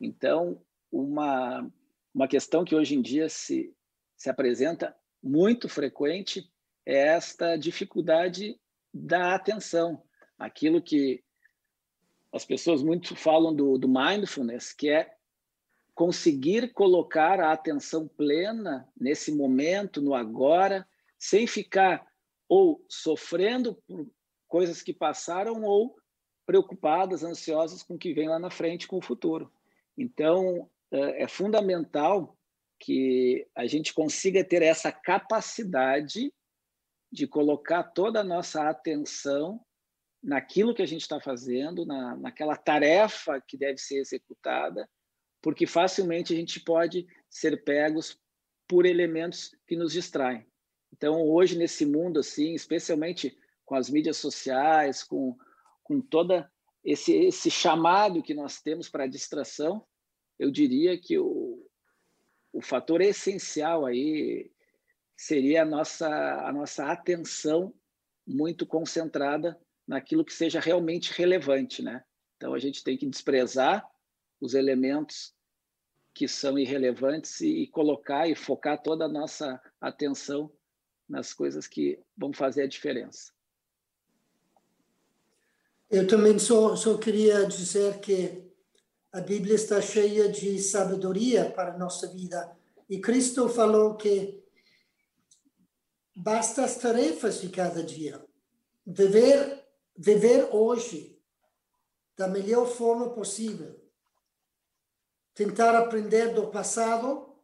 [0.00, 0.60] Então,
[0.90, 1.70] uma,
[2.14, 3.74] uma questão que hoje em dia se,
[4.16, 6.50] se apresenta muito frequente
[6.86, 8.60] é esta dificuldade
[8.92, 10.02] da atenção,
[10.38, 11.24] aquilo que
[12.32, 15.14] as pessoas muito falam do, do mindfulness, que é
[15.94, 20.86] conseguir colocar a atenção plena nesse momento, no agora,
[21.18, 22.06] sem ficar
[22.48, 24.10] ou sofrendo por
[24.48, 25.96] coisas que passaram ou
[26.46, 29.50] preocupadas, ansiosas com o que vem lá na frente, com o futuro.
[29.96, 32.36] Então, é, é fundamental
[32.78, 36.32] que a gente consiga ter essa capacidade
[37.10, 39.64] de colocar toda a nossa atenção
[40.22, 44.88] naquilo que a gente está fazendo, na, naquela tarefa que deve ser executada,
[45.40, 48.18] porque facilmente a gente pode ser pegos
[48.66, 50.46] por elementos que nos distraem.
[50.92, 55.36] Então, hoje, nesse mundo, assim, especialmente com as mídias sociais, com,
[55.84, 56.50] com toda
[56.82, 59.86] esse, esse chamado que nós temos para a distração,
[60.38, 61.64] eu diria que o,
[62.52, 64.50] o fator essencial aí
[65.16, 67.72] seria a nossa, a nossa atenção
[68.26, 72.02] muito concentrada naquilo que seja realmente relevante, né?
[72.36, 73.88] Então a gente tem que desprezar
[74.40, 75.34] os elementos
[76.14, 80.50] que são irrelevantes e, e colocar e focar toda a nossa atenção
[81.08, 83.33] nas coisas que vão fazer a diferença.
[85.90, 88.44] Eu também só, só queria dizer que
[89.12, 92.56] a Bíblia está cheia de sabedoria para a nossa vida.
[92.88, 94.42] E Cristo falou que
[96.14, 98.24] basta as tarefas de cada dia.
[98.86, 99.64] Viver
[99.96, 101.20] viver hoje
[102.16, 103.80] da melhor forma possível.
[105.34, 107.34] Tentar aprender do passado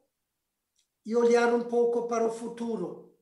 [1.05, 3.13] e olhar um pouco para o futuro,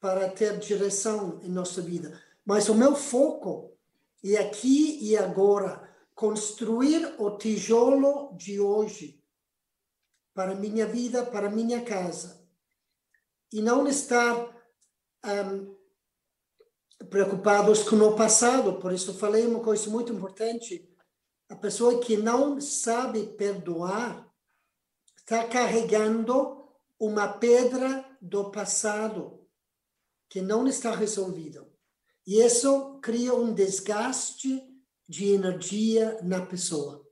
[0.00, 2.20] para ter direção em nossa vida.
[2.44, 3.75] Mas o meu foco
[4.24, 9.22] é aqui e agora construir o tijolo de hoje
[10.34, 12.46] para minha vida, para minha casa.
[13.52, 14.54] E não estar
[15.24, 15.76] um,
[17.08, 18.80] preocupados com o passado.
[18.80, 20.90] Por isso, falei uma coisa muito importante.
[21.48, 24.30] A pessoa que não sabe perdoar
[25.18, 29.46] está carregando uma pedra do passado
[30.28, 31.66] que não está resolvida.
[32.26, 34.62] E isso cria um desgaste
[35.08, 37.06] de energia na pessoa.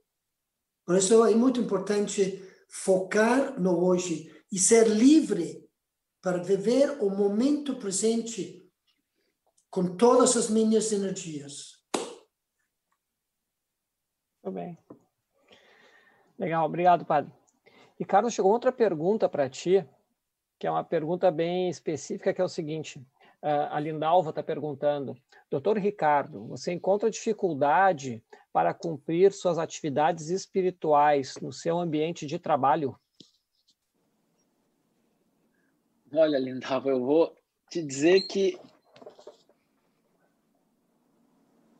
[0.85, 5.65] Por isso é muito importante focar no hoje e ser livre
[6.21, 8.69] para viver o momento presente
[9.69, 11.83] com todas as minhas energias.
[14.43, 14.77] Muito bem.
[16.37, 17.31] Legal, obrigado, padre.
[17.99, 19.87] E Carlos, chegou outra pergunta para ti,
[20.59, 23.05] que é uma pergunta bem específica, que é o seguinte:
[23.47, 25.15] a Lindalva está perguntando,
[25.51, 32.97] doutor Ricardo, você encontra dificuldade para cumprir suas atividades espirituais no seu ambiente de trabalho?
[36.11, 37.35] Olha, Lindalva, eu vou
[37.69, 38.57] te dizer que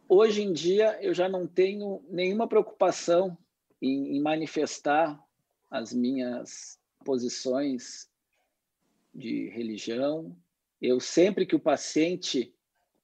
[0.08, 3.36] hoje em dia eu já não tenho nenhuma preocupação
[3.82, 5.20] em, em manifestar
[5.72, 8.10] as minhas posições
[9.14, 10.36] de religião.
[10.82, 12.54] Eu sempre que o paciente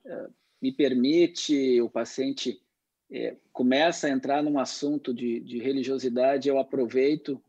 [0.05, 2.61] uh, me permite, o paciente
[3.09, 7.41] uh, começa a entrar num assunto de, de religiosidade, eu aproveito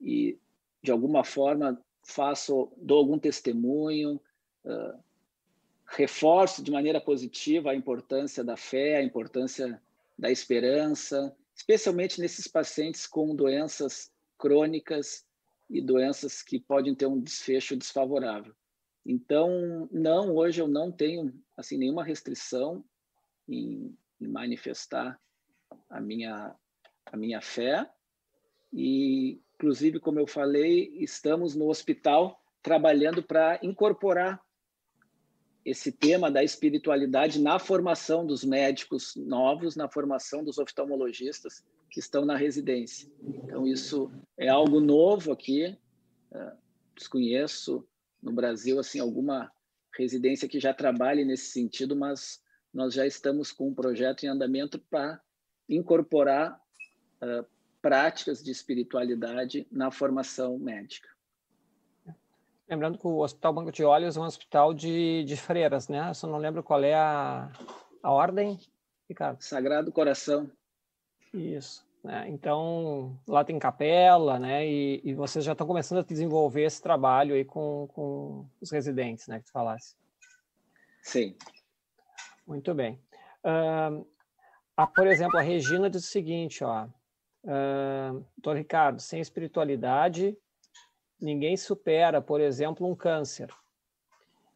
[0.00, 0.38] e
[0.82, 4.20] de alguma forma faço, dou algum testemunho,
[4.64, 4.98] uh,
[5.86, 9.80] reforço de maneira positiva a importância da fé, a importância
[10.18, 15.24] da esperança, especialmente nesses pacientes com doenças crônicas
[15.68, 18.54] e doenças que podem ter um desfecho desfavorável.
[19.08, 22.84] Então, não, hoje eu não tenho assim nenhuma restrição
[23.48, 25.18] em, em manifestar
[25.88, 26.54] a minha
[27.06, 27.90] a minha fé
[28.70, 34.42] e inclusive como eu falei, estamos no hospital trabalhando para incorporar
[35.64, 42.26] esse tema da espiritualidade na formação dos médicos novos, na formação dos oftalmologistas que estão
[42.26, 43.10] na residência.
[43.22, 45.76] Então, isso é algo novo aqui.
[46.30, 46.52] É,
[46.94, 47.86] desconheço
[48.22, 49.50] no Brasil assim alguma
[49.96, 52.42] residência que já trabalhe nesse sentido, mas
[52.72, 55.20] nós já estamos com um projeto em andamento para
[55.68, 56.60] incorporar
[57.22, 57.44] uh,
[57.80, 61.08] práticas de espiritualidade na formação médica.
[62.68, 66.10] Lembrando que o Hospital Banco de Olhos é um hospital de, de freiras, né?
[66.10, 67.50] Eu só não lembro qual é a,
[68.02, 68.60] a ordem,
[69.08, 69.40] Ricardo.
[69.40, 70.50] Sagrado Coração.
[71.32, 71.87] Isso.
[72.08, 72.24] Né?
[72.30, 74.66] Então, lá tem capela, né?
[74.66, 79.28] E, e, vocês já estão começando a desenvolver esse trabalho aí com, com os residentes,
[79.28, 79.40] né?
[79.40, 79.94] Que tu falasse.
[81.02, 81.36] Sim.
[82.46, 82.98] Muito bem.
[83.44, 84.06] Uh,
[84.74, 86.86] a, por exemplo, a Regina diz o seguinte, ó.
[87.44, 90.34] Uh, doutor Ricardo, sem espiritualidade,
[91.20, 93.50] ninguém supera, por exemplo, um câncer.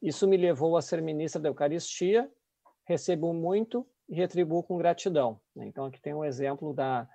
[0.00, 2.30] Isso me levou a ser ministra da Eucaristia,
[2.84, 5.38] recebo muito e retribuo com gratidão.
[5.54, 7.06] Então, aqui tem um exemplo da,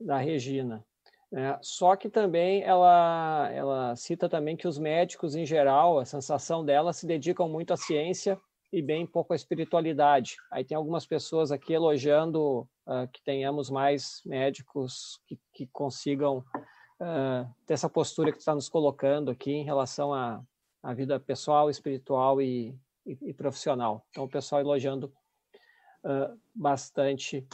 [0.00, 0.84] da Regina.
[1.32, 6.64] É, só que também ela, ela cita também que os médicos, em geral, a sensação
[6.64, 8.40] dela se dedicam muito à ciência
[8.72, 10.36] e bem pouco à espiritualidade.
[10.50, 16.44] Aí tem algumas pessoas aqui elogiando uh, que tenhamos mais médicos que, que consigam
[17.00, 20.42] uh, ter essa postura que está nos colocando aqui em relação à,
[20.82, 22.74] à vida pessoal, espiritual e,
[23.04, 24.04] e, e profissional.
[24.10, 25.12] Então, o pessoal elogiando
[26.04, 27.46] uh, bastante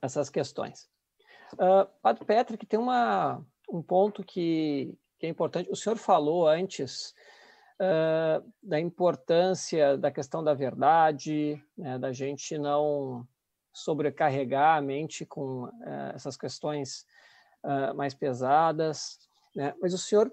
[0.00, 0.88] essas questões.
[1.54, 5.70] Uh, Padre Patrick, tem uma, um ponto que, que é importante.
[5.70, 7.14] O senhor falou antes
[7.80, 13.26] uh, da importância da questão da verdade, né, da gente não
[13.72, 15.72] sobrecarregar a mente com uh,
[16.14, 17.06] essas questões
[17.96, 19.18] mais pesadas.
[19.54, 19.74] Né?
[19.82, 20.32] Mas o senhor,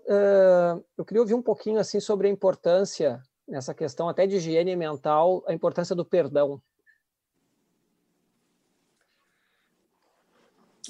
[0.96, 5.44] eu queria ouvir um pouquinho assim sobre a importância nessa questão até de higiene mental,
[5.48, 6.62] a importância do perdão.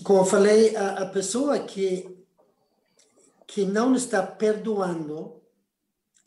[0.06, 2.24] Como eu falei, a, a pessoa que,
[3.48, 5.42] que não está perdoando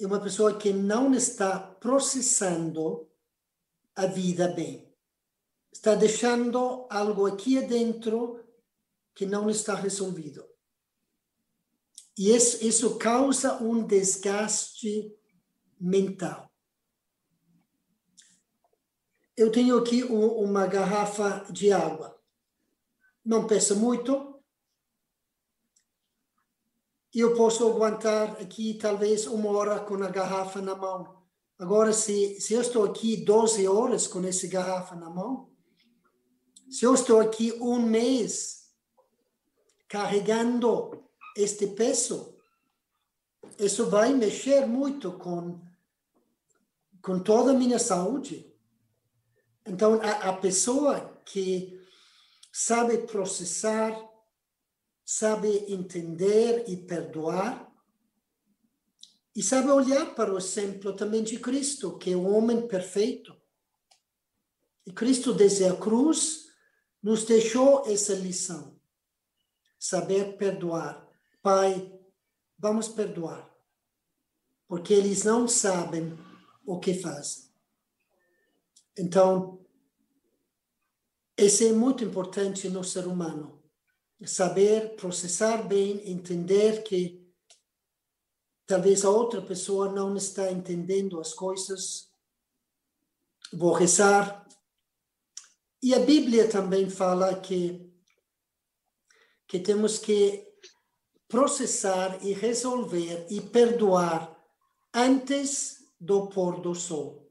[0.00, 3.08] é uma pessoa que não está processando
[3.94, 4.92] a vida bem.
[5.72, 8.44] Está deixando algo aqui dentro
[9.14, 10.44] que não está resolvido.
[12.16, 15.16] E isso, isso causa um desgaste
[15.80, 16.50] mental.
[19.36, 22.17] Eu tenho aqui uma garrafa de água
[23.28, 24.42] não pesa muito.
[27.14, 31.22] Eu posso aguentar aqui talvez uma hora com a garrafa na mão.
[31.58, 35.52] Agora, se, se eu estou aqui 12 horas com essa garrafa na mão,
[36.70, 38.72] se eu estou aqui um mês
[39.88, 41.04] carregando
[41.36, 42.34] este peso,
[43.58, 45.60] isso vai mexer muito com,
[47.02, 48.50] com toda a minha saúde.
[49.66, 51.77] Então, a, a pessoa que
[52.60, 53.96] sabe processar,
[55.04, 57.72] sabe entender e perdoar,
[59.32, 63.32] e sabe olhar para o exemplo também de Cristo, que é o homem perfeito.
[64.84, 66.48] E Cristo, desde a cruz,
[67.00, 68.76] nos deixou essa lição.
[69.78, 71.08] Saber perdoar.
[71.40, 71.96] Pai,
[72.58, 73.48] vamos perdoar,
[74.66, 76.18] porque eles não sabem
[76.66, 77.44] o que fazem.
[78.98, 79.64] Então,
[81.44, 83.62] isso é muito importante no ser humano.
[84.26, 87.24] Saber processar bem, entender que
[88.66, 92.10] talvez a outra pessoa não está entendendo as coisas.
[93.52, 94.46] Vou rezar.
[95.80, 97.88] E a Bíblia também fala que,
[99.46, 100.44] que temos que
[101.28, 104.36] processar e resolver e perdoar
[104.92, 107.30] antes do pôr do sol.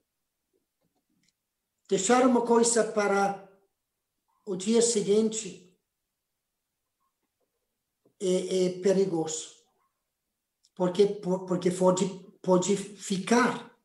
[1.89, 3.46] Deixar uma coisa para
[4.47, 5.77] o dia seguinte
[8.19, 9.57] é, é perigoso,
[10.73, 12.07] porque, porque pode,
[12.41, 13.77] pode ficar.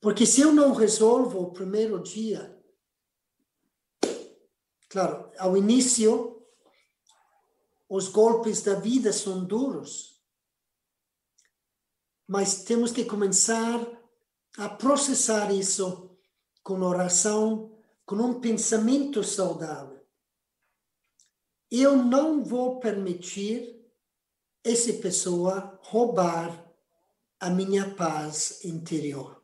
[0.00, 2.62] Porque se eu não resolvo o primeiro dia,
[4.90, 6.46] claro, ao início,
[7.88, 10.22] os golpes da vida são duros,
[12.28, 13.80] mas temos que começar
[14.58, 16.14] a processar isso
[16.62, 17.73] com oração,
[18.04, 20.04] com um pensamento saudável.
[21.70, 23.74] Eu não vou permitir
[24.62, 26.64] essa pessoa roubar
[27.40, 29.42] a minha paz interior.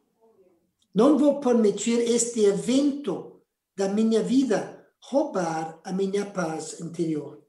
[0.95, 3.43] Não vou permitir este evento
[3.77, 7.43] da minha vida roubar a minha paz interior.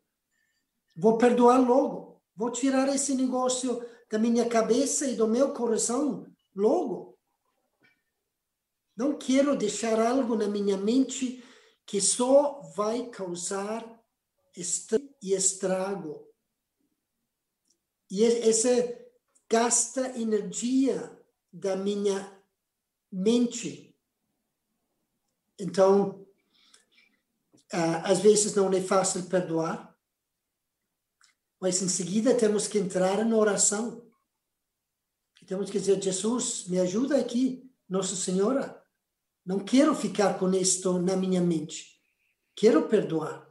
[0.95, 2.21] Vou perdoar logo.
[2.35, 6.25] Vou tirar esse negócio da minha cabeça e do meu coração
[6.55, 7.10] logo.
[9.01, 11.43] Não quero deixar algo na minha mente
[11.87, 13.83] que só vai causar
[15.23, 16.31] estrago.
[18.11, 18.69] E essa
[19.49, 21.19] gasta energia
[21.51, 22.31] da minha
[23.11, 23.97] mente.
[25.57, 26.23] Então,
[28.03, 29.97] às vezes não é fácil perdoar,
[31.59, 34.07] mas em seguida temos que entrar na oração.
[35.47, 38.79] temos que dizer: Jesus, me ajuda aqui, Nossa Senhora.
[39.45, 41.99] Não quero ficar com isto na minha mente.
[42.55, 43.49] Quero perdoar.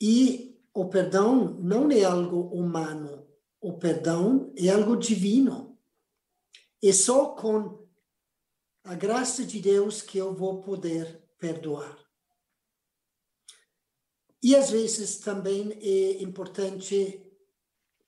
[0.00, 3.26] E o perdão não é algo humano.
[3.60, 5.76] O perdão é algo divino.
[6.82, 7.88] é só com
[8.84, 11.98] a graça de Deus que eu vou poder perdoar.
[14.42, 17.20] E às vezes também é importante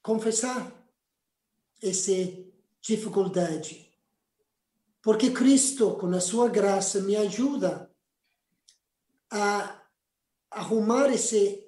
[0.01, 0.73] confessar
[1.83, 2.13] essa
[2.81, 3.90] dificuldade.
[5.02, 7.90] Porque Cristo, com a sua graça, me ajuda
[9.31, 9.82] a
[10.51, 11.66] arrumar esse,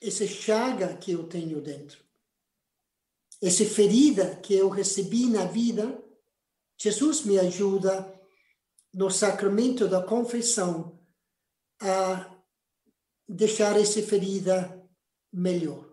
[0.00, 2.02] essa chaga que eu tenho dentro.
[3.40, 6.02] Essa ferida que eu recebi na vida,
[6.76, 8.20] Jesus me ajuda
[8.92, 10.98] no sacramento da confissão
[11.80, 12.36] a
[13.28, 14.76] deixar essa ferida
[15.32, 15.88] melhor.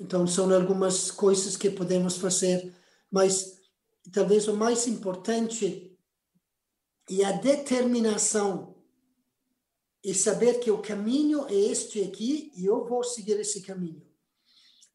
[0.00, 2.74] Então, são algumas coisas que podemos fazer,
[3.10, 3.53] mas
[4.10, 5.96] talvez o mais importante
[7.10, 8.74] é a determinação
[10.02, 14.06] e saber que o caminho é este aqui e eu vou seguir esse caminho.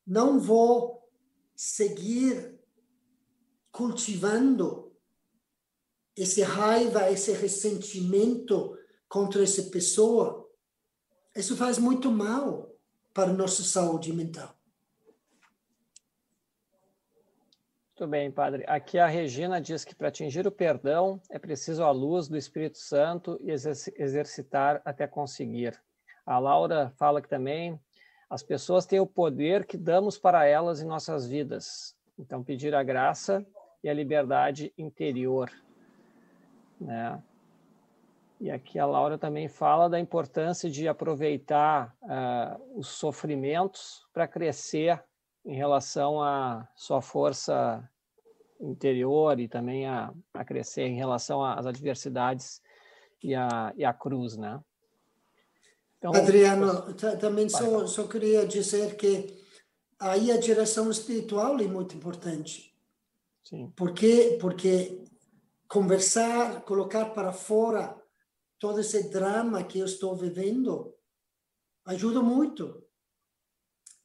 [0.06, 1.10] Não vou
[1.56, 2.60] seguir
[3.72, 4.96] cultivando
[6.16, 8.78] esse raiva, esse ressentimento
[9.08, 10.48] contra essa pessoa.
[11.36, 12.76] Isso faz muito mal
[13.14, 14.59] para a nossa saúde mental.
[18.00, 18.64] Muito bem, padre.
[18.66, 22.78] Aqui a Regina diz que para atingir o perdão é preciso a luz do Espírito
[22.78, 25.78] Santo e exercitar até conseguir.
[26.26, 27.78] A Laura fala que também
[28.30, 31.94] as pessoas têm o poder que damos para elas em nossas vidas.
[32.18, 33.46] Então, pedir a graça
[33.84, 35.52] e a liberdade interior.
[36.80, 37.22] Né?
[38.40, 45.04] E aqui a Laura também fala da importância de aproveitar uh, os sofrimentos para crescer
[45.46, 47.88] em relação à sua força
[48.60, 52.62] interior e também a, a crescer em relação às adversidades
[53.24, 54.62] e a, e a cruz, né?
[55.98, 59.38] Então, Adriano, também só, só queria dizer que
[60.00, 62.74] aí a direção espiritual é muito importante.
[63.44, 63.72] Sim.
[63.76, 65.04] Porque, porque
[65.68, 68.02] conversar, colocar para fora
[68.58, 70.94] todo esse drama que eu estou vivendo
[71.86, 72.84] ajuda muito.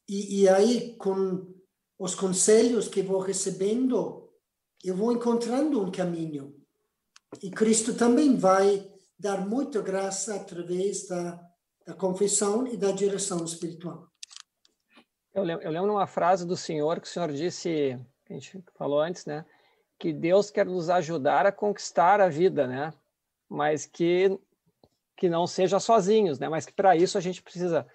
[0.07, 1.53] E, e aí, com
[1.97, 4.29] os conselhos que vou recebendo,
[4.83, 6.55] eu vou encontrando um caminho.
[7.41, 11.41] E Cristo também vai dar muita graça através da,
[11.85, 14.07] da confissão e da direção espiritual.
[15.33, 17.99] Eu lembro, eu lembro uma frase do Senhor que o Senhor disse,
[18.29, 19.45] a gente falou antes, né?
[19.97, 22.93] Que Deus quer nos ajudar a conquistar a vida, né?
[23.49, 24.37] Mas que
[25.17, 26.49] que não seja sozinhos, né?
[26.49, 27.87] Mas que para isso a gente precisa,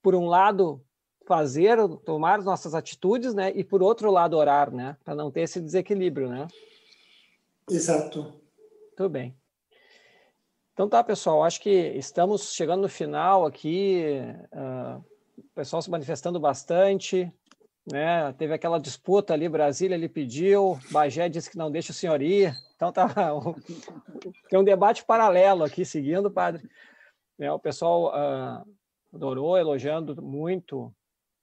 [0.00, 0.80] por um lado,
[1.26, 3.52] fazer, tomar nossas atitudes, né?
[3.54, 4.96] E por outro lado orar, né?
[5.04, 6.48] Para não ter esse desequilíbrio, né?
[7.70, 8.32] Exato.
[8.96, 9.36] Tudo bem.
[10.72, 11.44] Então tá, pessoal.
[11.44, 14.04] Acho que estamos chegando no final aqui.
[14.52, 15.04] Uh,
[15.38, 17.32] o pessoal se manifestando bastante,
[17.90, 18.32] né?
[18.34, 22.54] Teve aquela disputa ali, Brasília ele pediu, Bagé disse que não deixa o senhor ir.
[22.76, 23.06] Então tá,
[24.48, 26.68] tem um debate paralelo aqui seguindo, padre.
[27.38, 28.66] É, o pessoal uh,
[29.12, 30.94] adorou, elogiando muito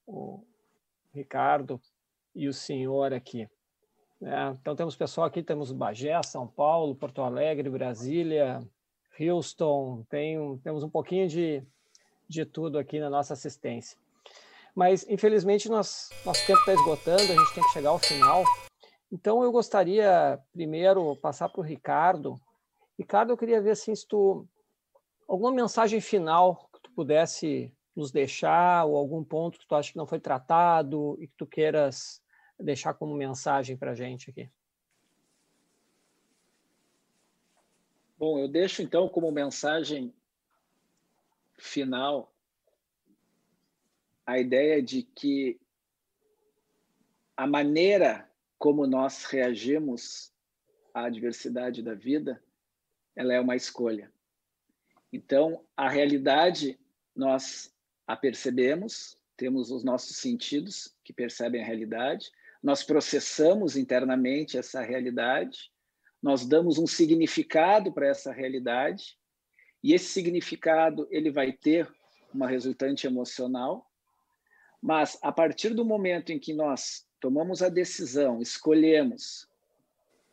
[0.09, 0.43] o
[1.13, 1.79] Ricardo
[2.35, 3.47] e o senhor aqui.
[4.21, 8.59] É, então temos pessoal aqui, temos Bagé, São Paulo, Porto Alegre, Brasília,
[9.19, 11.63] Houston, tem, temos um pouquinho de,
[12.27, 13.97] de tudo aqui na nossa assistência.
[14.75, 18.43] Mas, infelizmente, nós, nosso tempo está esgotando, a gente tem que chegar ao final.
[19.11, 22.35] Então, eu gostaria primeiro passar para o Ricardo.
[22.97, 24.47] Ricardo, eu queria ver assim, se tu
[25.27, 29.97] alguma mensagem final que tu pudesse nos deixar, ou algum ponto que tu acha que
[29.97, 32.21] não foi tratado e que tu queiras
[32.59, 34.49] deixar como mensagem para a gente aqui.
[38.17, 40.13] Bom, eu deixo então como mensagem
[41.57, 42.33] final
[44.25, 45.59] a ideia de que
[47.35, 50.33] a maneira como nós reagimos
[50.93, 52.43] à adversidade da vida,
[53.15, 54.11] ela é uma escolha.
[55.11, 56.77] Então, a realidade
[57.15, 57.73] nós
[58.09, 62.31] a percebemos, temos os nossos sentidos que percebem a realidade,
[62.61, 65.71] nós processamos internamente essa realidade,
[66.19, 69.15] nós damos um significado para essa realidade,
[69.83, 71.87] e esse significado ele vai ter
[72.33, 73.87] uma resultante emocional,
[74.81, 79.47] mas a partir do momento em que nós tomamos a decisão, escolhemos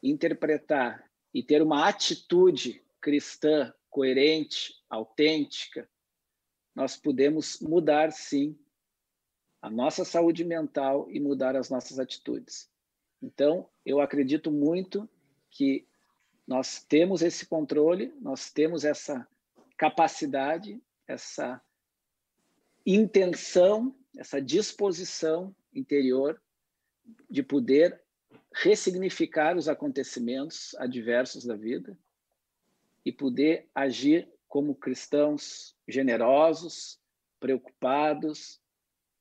[0.03, 1.05] interpretar
[1.35, 5.87] e ter uma atitude cristã coerente, autêntica,
[6.77, 8.55] nós podemos mudar sim
[9.63, 12.71] a nossa saúde mental e mudar as nossas atitudes.
[13.23, 15.09] Então, eu acredito muito
[15.51, 15.89] que
[16.47, 19.27] nós temos esse controle, nós temos essa
[19.79, 21.61] capacidade, essa
[22.85, 26.41] intenção, essa disposição interior
[27.29, 28.01] de poder
[28.53, 31.99] ressignificar os acontecimentos adversos da vida
[33.03, 37.01] e poder agir como cristãos generosos,
[37.41, 38.61] preocupados,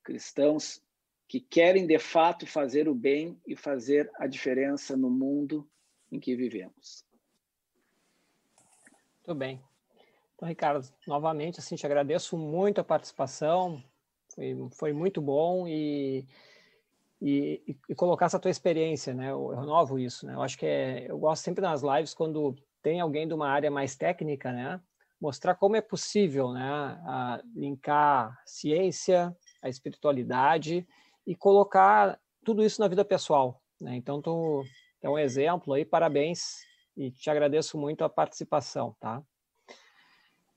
[0.03, 0.81] cristãos
[1.27, 5.68] que querem de fato fazer o bem e fazer a diferença no mundo
[6.11, 7.03] em que vivemos.
[9.26, 9.61] Muito bem.
[10.35, 13.81] Então, Ricardo, novamente, assim, te agradeço muito a participação,
[14.35, 16.27] foi, foi muito bom e,
[17.22, 19.31] e, e, colocar essa tua experiência, né?
[19.31, 20.35] Eu, renovo isso, né?
[20.35, 23.72] Eu acho que é, eu gosto sempre nas lives quando tem alguém de uma área
[23.72, 24.80] mais técnica, né?
[25.26, 27.41] Mostrar como é possível, né?
[27.56, 30.88] Linkar ciência, a espiritualidade
[31.26, 33.95] e colocar tudo isso na vida pessoal, né?
[33.95, 34.64] Então, tu
[35.02, 36.60] é um exemplo aí, parabéns
[36.95, 39.19] e te agradeço muito a participação, tá?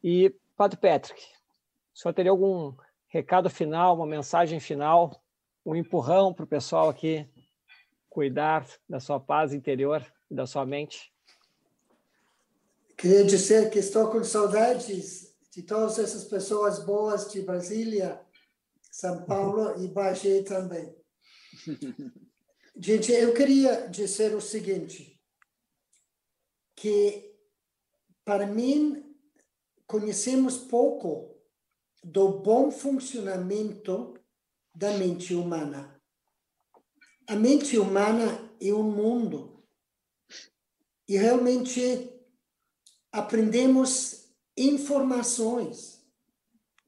[0.04, 1.22] E, Padre Patrick,
[1.94, 2.74] o senhor teria algum
[3.06, 5.18] recado final, uma mensagem final,
[5.64, 7.26] um empurrão para o pessoal aqui
[8.10, 11.10] cuidar da sua paz interior e da sua mente?
[12.98, 18.20] Queria dizer que estou com saudades de todas essas pessoas boas de Brasília,
[18.90, 20.92] São Paulo e Bagé também.
[22.76, 25.22] Gente, eu queria dizer o seguinte,
[26.74, 27.32] que
[28.24, 29.16] para mim
[29.86, 31.40] conhecemos pouco
[32.02, 34.14] do bom funcionamento
[34.74, 36.02] da mente humana.
[37.28, 39.64] A mente humana é um mundo
[41.08, 42.17] e realmente
[43.12, 46.02] aprendemos informações.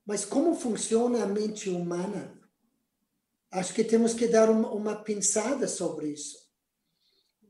[0.04, 2.38] Mas como funciona a mente humana?
[3.50, 6.38] Acho que temos que dar uma, uma pensada sobre isso.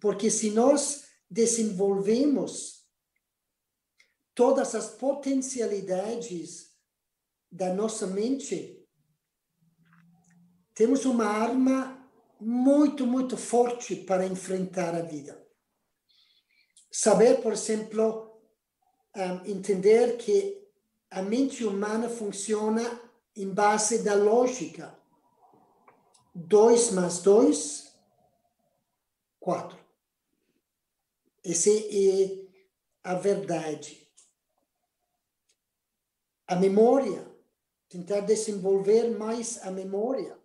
[0.00, 2.86] Porque se nós desenvolvemos
[4.34, 6.70] todas as potencialidades
[7.50, 8.80] da nossa mente,
[10.74, 12.10] temos uma arma
[12.40, 15.46] muito, muito forte para enfrentar a vida.
[16.90, 18.29] Saber, por exemplo,
[19.16, 20.60] um, entender que
[21.10, 22.82] a mente humana funciona
[23.34, 24.96] em base da lógica.
[26.34, 27.92] Dois mais dois,
[29.40, 29.78] quatro.
[31.44, 32.46] Essa é
[33.02, 34.06] a verdade.
[36.46, 37.26] A memória,
[37.88, 40.38] tentar desenvolver mais a memória.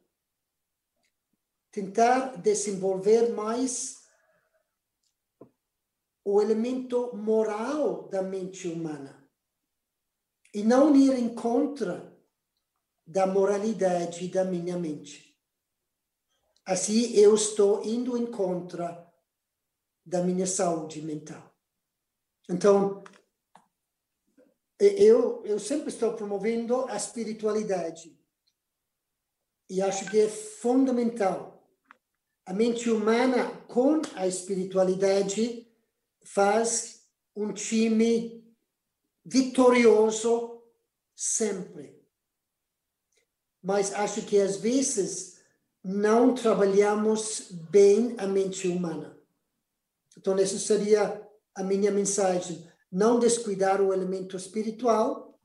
[1.71, 4.04] Tentar desenvolver mais
[6.25, 9.23] o elemento moral da mente humana
[10.51, 12.11] e não ir em contra
[13.05, 15.39] da moralidade da minha mente.
[16.65, 19.05] Assim, eu estou indo em contra
[20.03, 21.55] da minha saúde mental.
[22.49, 23.03] Então,
[24.79, 28.19] eu, eu sempre estou promovendo a espiritualidade
[29.69, 31.69] e acho que é fundamental.
[32.45, 35.64] A mente humana com a espiritualidade
[36.25, 37.03] faz
[37.35, 38.43] um time
[39.23, 40.61] vitorioso
[41.15, 42.03] sempre.
[43.61, 45.39] Mas acho que às vezes
[45.83, 49.17] não trabalhamos bem a mente humana.
[50.17, 51.21] Então, essa seria
[51.53, 52.67] a minha mensagem.
[52.91, 55.39] Não descuidar o elemento espiritual,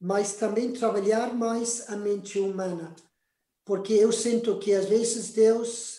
[0.00, 2.94] mas também trabalhar mais a mente humana.
[3.64, 5.97] Porque eu sinto que às vezes Deus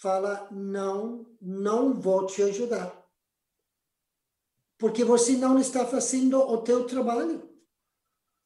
[0.00, 2.96] fala: não, não vou te ajudar.
[4.78, 7.48] Porque você não está fazendo o teu trabalho.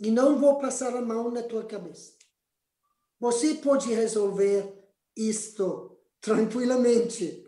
[0.00, 2.12] E não vou passar a mão na tua cabeça.
[3.20, 4.84] Você pode resolver
[5.16, 7.46] isto tranquilamente.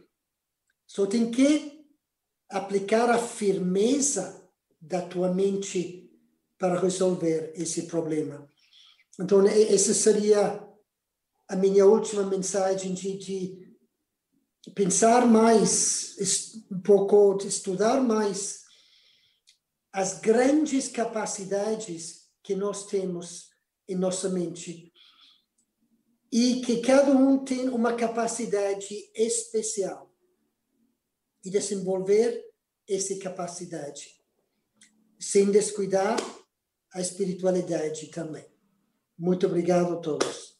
[0.86, 1.84] Só tem que
[2.48, 4.48] aplicar a firmeza
[4.80, 6.08] da tua mente
[6.56, 8.48] para resolver esse problema.
[9.18, 10.64] Então, essa seria
[11.48, 13.65] a minha última mensagem de, de
[14.74, 16.16] pensar mais,
[16.70, 18.64] um pouco estudar mais
[19.92, 23.50] as grandes capacidades que nós temos
[23.88, 24.92] em nossa mente
[26.30, 30.12] e que cada um tem uma capacidade especial
[31.44, 32.44] e desenvolver
[32.88, 34.16] essa capacidade
[35.18, 36.16] sem descuidar
[36.92, 38.44] a espiritualidade também.
[39.18, 40.56] Muito obrigado a todos.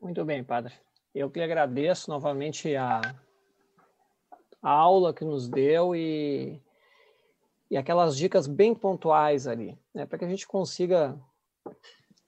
[0.00, 0.74] Muito bem, padre.
[1.14, 3.00] Eu que agradeço novamente a,
[4.62, 6.60] a aula que nos deu e,
[7.70, 11.18] e aquelas dicas bem pontuais ali, né, para que a gente consiga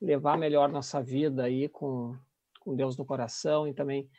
[0.01, 2.17] levar melhor nossa vida aí com,
[2.61, 4.11] com Deus no coração e também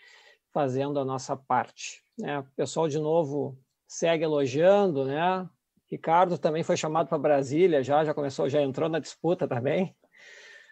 [0.52, 2.04] fazendo a nossa parte.
[2.18, 2.40] Né?
[2.40, 3.58] O pessoal, de novo,
[3.88, 5.50] segue elogiando, né?
[5.90, 9.96] Ricardo também foi chamado para Brasília, já, já começou, já entrou na disputa também,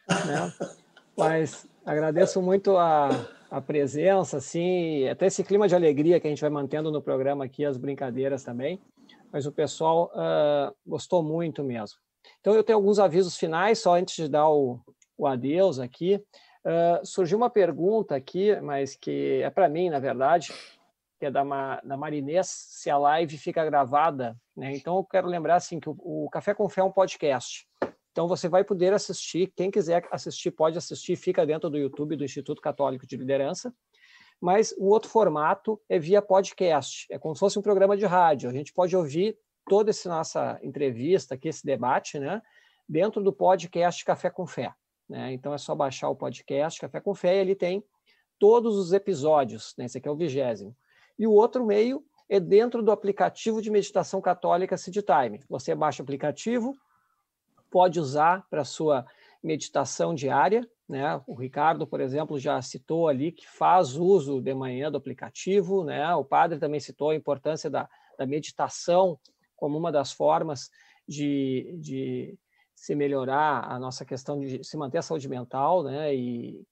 [0.10, 0.54] né?
[1.16, 3.10] Mas agradeço muito a,
[3.52, 7.44] a presença, assim, até esse clima de alegria que a gente vai mantendo no programa
[7.44, 8.82] aqui, as brincadeiras também.
[9.30, 12.00] Mas o pessoal uh, gostou muito mesmo.
[12.40, 14.80] Então, eu tenho alguns avisos finais, só antes de dar o,
[15.18, 16.24] o adeus aqui.
[16.64, 20.54] Uh, surgiu uma pergunta aqui, mas que é para mim, na verdade,
[21.20, 21.44] que é da,
[21.84, 24.34] da Marinês, se a live fica gravada.
[24.56, 24.74] Né?
[24.78, 27.68] Então, eu quero lembrar assim, que o, o Café com Fé é um podcast.
[28.12, 32.26] Então, você vai poder assistir, quem quiser assistir, pode assistir, fica dentro do YouTube do
[32.26, 33.74] Instituto Católico de Liderança.
[34.40, 38.50] Mas o outro formato é via podcast, é como se fosse um programa de rádio.
[38.50, 42.42] A gente pode ouvir toda essa nossa entrevista aqui, esse debate, né,
[42.90, 44.74] dentro do podcast Café com Fé.
[45.08, 45.32] Né?
[45.34, 47.84] Então, é só baixar o podcast Café com Fé e ele tem
[48.40, 49.74] todos os episódios.
[49.78, 49.86] Né?
[49.86, 50.76] Esse aqui é o vigésimo.
[51.18, 55.40] E o outro meio é dentro do aplicativo de meditação católica Seed Time.
[55.48, 56.74] Você baixa o aplicativo,
[57.72, 59.06] pode usar para sua
[59.42, 60.70] meditação diária.
[60.88, 61.22] Né?
[61.26, 65.84] O Ricardo, por exemplo, já citou ali que faz uso de manhã do aplicativo.
[65.84, 66.14] Né?
[66.14, 69.18] O padre também citou a importância da, da meditação
[69.56, 70.70] como uma das formas
[71.08, 72.38] de, de
[72.76, 75.84] se melhorar a nossa questão de se manter a saúde mental.
[75.84, 76.14] Né?
[76.14, 76.64] E,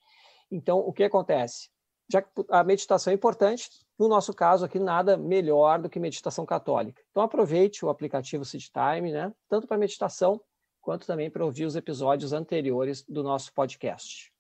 [0.52, 1.70] então, o que acontece?
[2.12, 6.46] Já que a meditação é importante, no nosso caso aqui, nada melhor do que meditação
[6.46, 7.02] católica.
[7.12, 8.66] Então, aproveite o aplicativo Seed
[9.12, 9.32] né?
[9.48, 10.42] tanto para meditação
[10.90, 14.34] quanto também para ouvir os episódios anteriores do nosso podcast.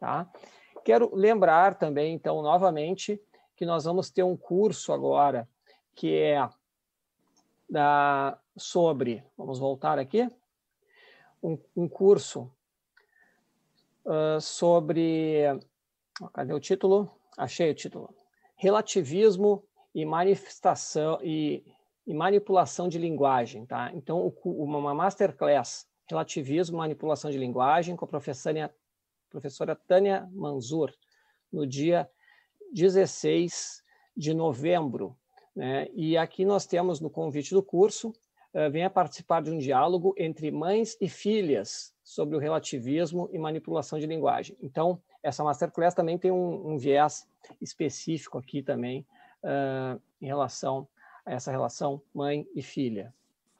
[0.00, 0.28] Tá?
[0.84, 3.22] Quero lembrar também, então, novamente,
[3.54, 5.48] que nós vamos ter um curso agora
[5.94, 6.48] que é
[7.70, 10.28] da, sobre, vamos voltar aqui,
[11.40, 12.50] um, um curso
[14.04, 15.44] uh, sobre,
[16.32, 17.08] cadê o título?
[17.38, 18.12] Achei o título.
[18.56, 19.62] Relativismo
[19.94, 21.64] e manifestação e
[22.06, 23.90] e manipulação de linguagem, tá?
[23.94, 28.72] Então, uma masterclass relativismo, manipulação de linguagem com a professora,
[29.30, 30.92] professora Tânia Manzur
[31.50, 32.08] no dia
[32.72, 33.82] 16
[34.16, 35.16] de novembro,
[35.54, 35.88] né?
[35.94, 40.50] E aqui nós temos no convite do curso uh, venha participar de um diálogo entre
[40.50, 44.56] mães e filhas sobre o relativismo e manipulação de linguagem.
[44.60, 47.26] Então, essa masterclass também tem um, um viés
[47.60, 49.06] específico aqui também
[49.42, 50.86] uh, em relação
[51.24, 53.14] essa relação mãe e filha.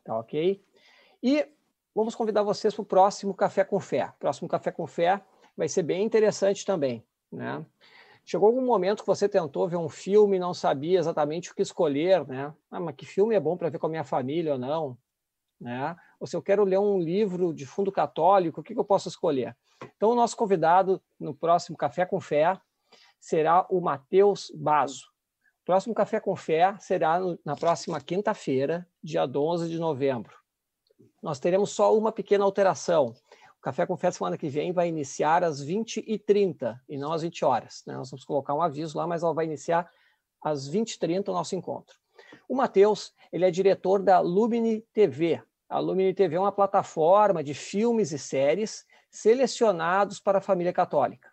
[0.05, 0.61] Tá ok?
[1.23, 1.47] E
[1.95, 4.07] vamos convidar vocês para o próximo Café com Fé.
[4.07, 5.21] O próximo Café com Fé
[5.57, 7.05] vai ser bem interessante também.
[7.31, 7.65] Né?
[8.25, 11.63] Chegou algum momento que você tentou ver um filme e não sabia exatamente o que
[11.63, 12.55] escolher, né?
[12.71, 14.97] Ah, mas que filme é bom para ver com a minha família ou não?
[15.61, 15.97] Né?
[16.21, 19.09] Ou se eu quero ler um livro de fundo católico, o que, que eu posso
[19.09, 19.57] escolher?
[19.97, 22.61] Então, o nosso convidado no próximo Café com Fé
[23.21, 25.11] será o Matheus Bazo.
[25.65, 30.42] Próximo Café com Fé será na próxima quinta-feira, dia 11 de novembro.
[31.23, 33.15] Nós teremos só uma pequena alteração.
[33.57, 37.45] O Café com Fé semana que vem vai iniciar às 20h30 e não às 20
[37.45, 37.85] horas.
[37.87, 37.95] Né?
[37.95, 39.89] Nós vamos colocar um aviso lá, mas ela vai iniciar
[40.43, 41.97] às 20h30 o nosso encontro.
[42.49, 45.41] O Matheus, ele é diretor da Lumine TV.
[45.69, 51.31] A Lumine TV é uma plataforma de filmes e séries selecionados para a família católica.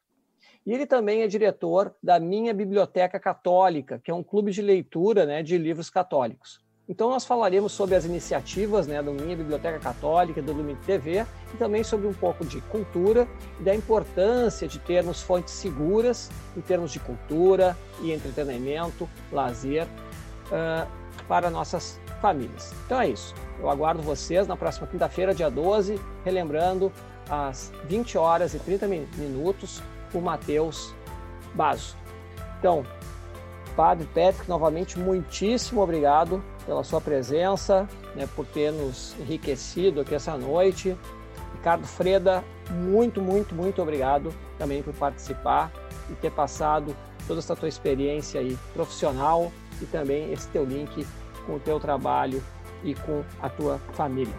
[0.65, 5.25] E ele também é diretor da Minha Biblioteca Católica, que é um clube de leitura
[5.25, 6.63] né, de livros católicos.
[6.89, 11.57] Então nós falaremos sobre as iniciativas né, da Minha Biblioteca Católica, do Lume TV, e
[11.57, 13.27] também sobre um pouco de cultura
[13.59, 20.89] e da importância de termos fontes seguras em termos de cultura e entretenimento, lazer uh,
[21.27, 22.73] para nossas famílias.
[22.87, 23.35] Então é isso.
[23.59, 26.91] Eu aguardo vocês na próxima quinta-feira, dia 12, relembrando
[27.29, 29.79] às 20 horas e 30 minutos
[30.11, 30.95] o Matheus
[31.53, 31.95] Basso.
[32.57, 32.83] Então,
[33.75, 40.37] Padre Patrick, novamente, muitíssimo obrigado pela sua presença, né, por ter nos enriquecido aqui essa
[40.37, 40.95] noite.
[41.55, 45.71] Ricardo Freda, muito, muito, muito obrigado também por participar
[46.11, 46.95] e ter passado
[47.27, 49.51] toda essa tua experiência aí profissional
[49.81, 51.07] e também esse teu link
[51.47, 52.43] com o teu trabalho
[52.83, 54.35] e com a tua família.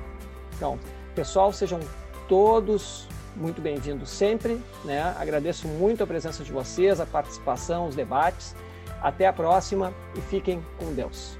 [0.54, 0.78] Então,
[1.16, 1.80] pessoal, sejam
[2.28, 4.62] todos muito bem-vindo sempre.
[4.84, 5.02] Né?
[5.18, 8.54] Agradeço muito a presença de vocês, a participação, os debates.
[9.02, 11.39] Até a próxima e fiquem com Deus.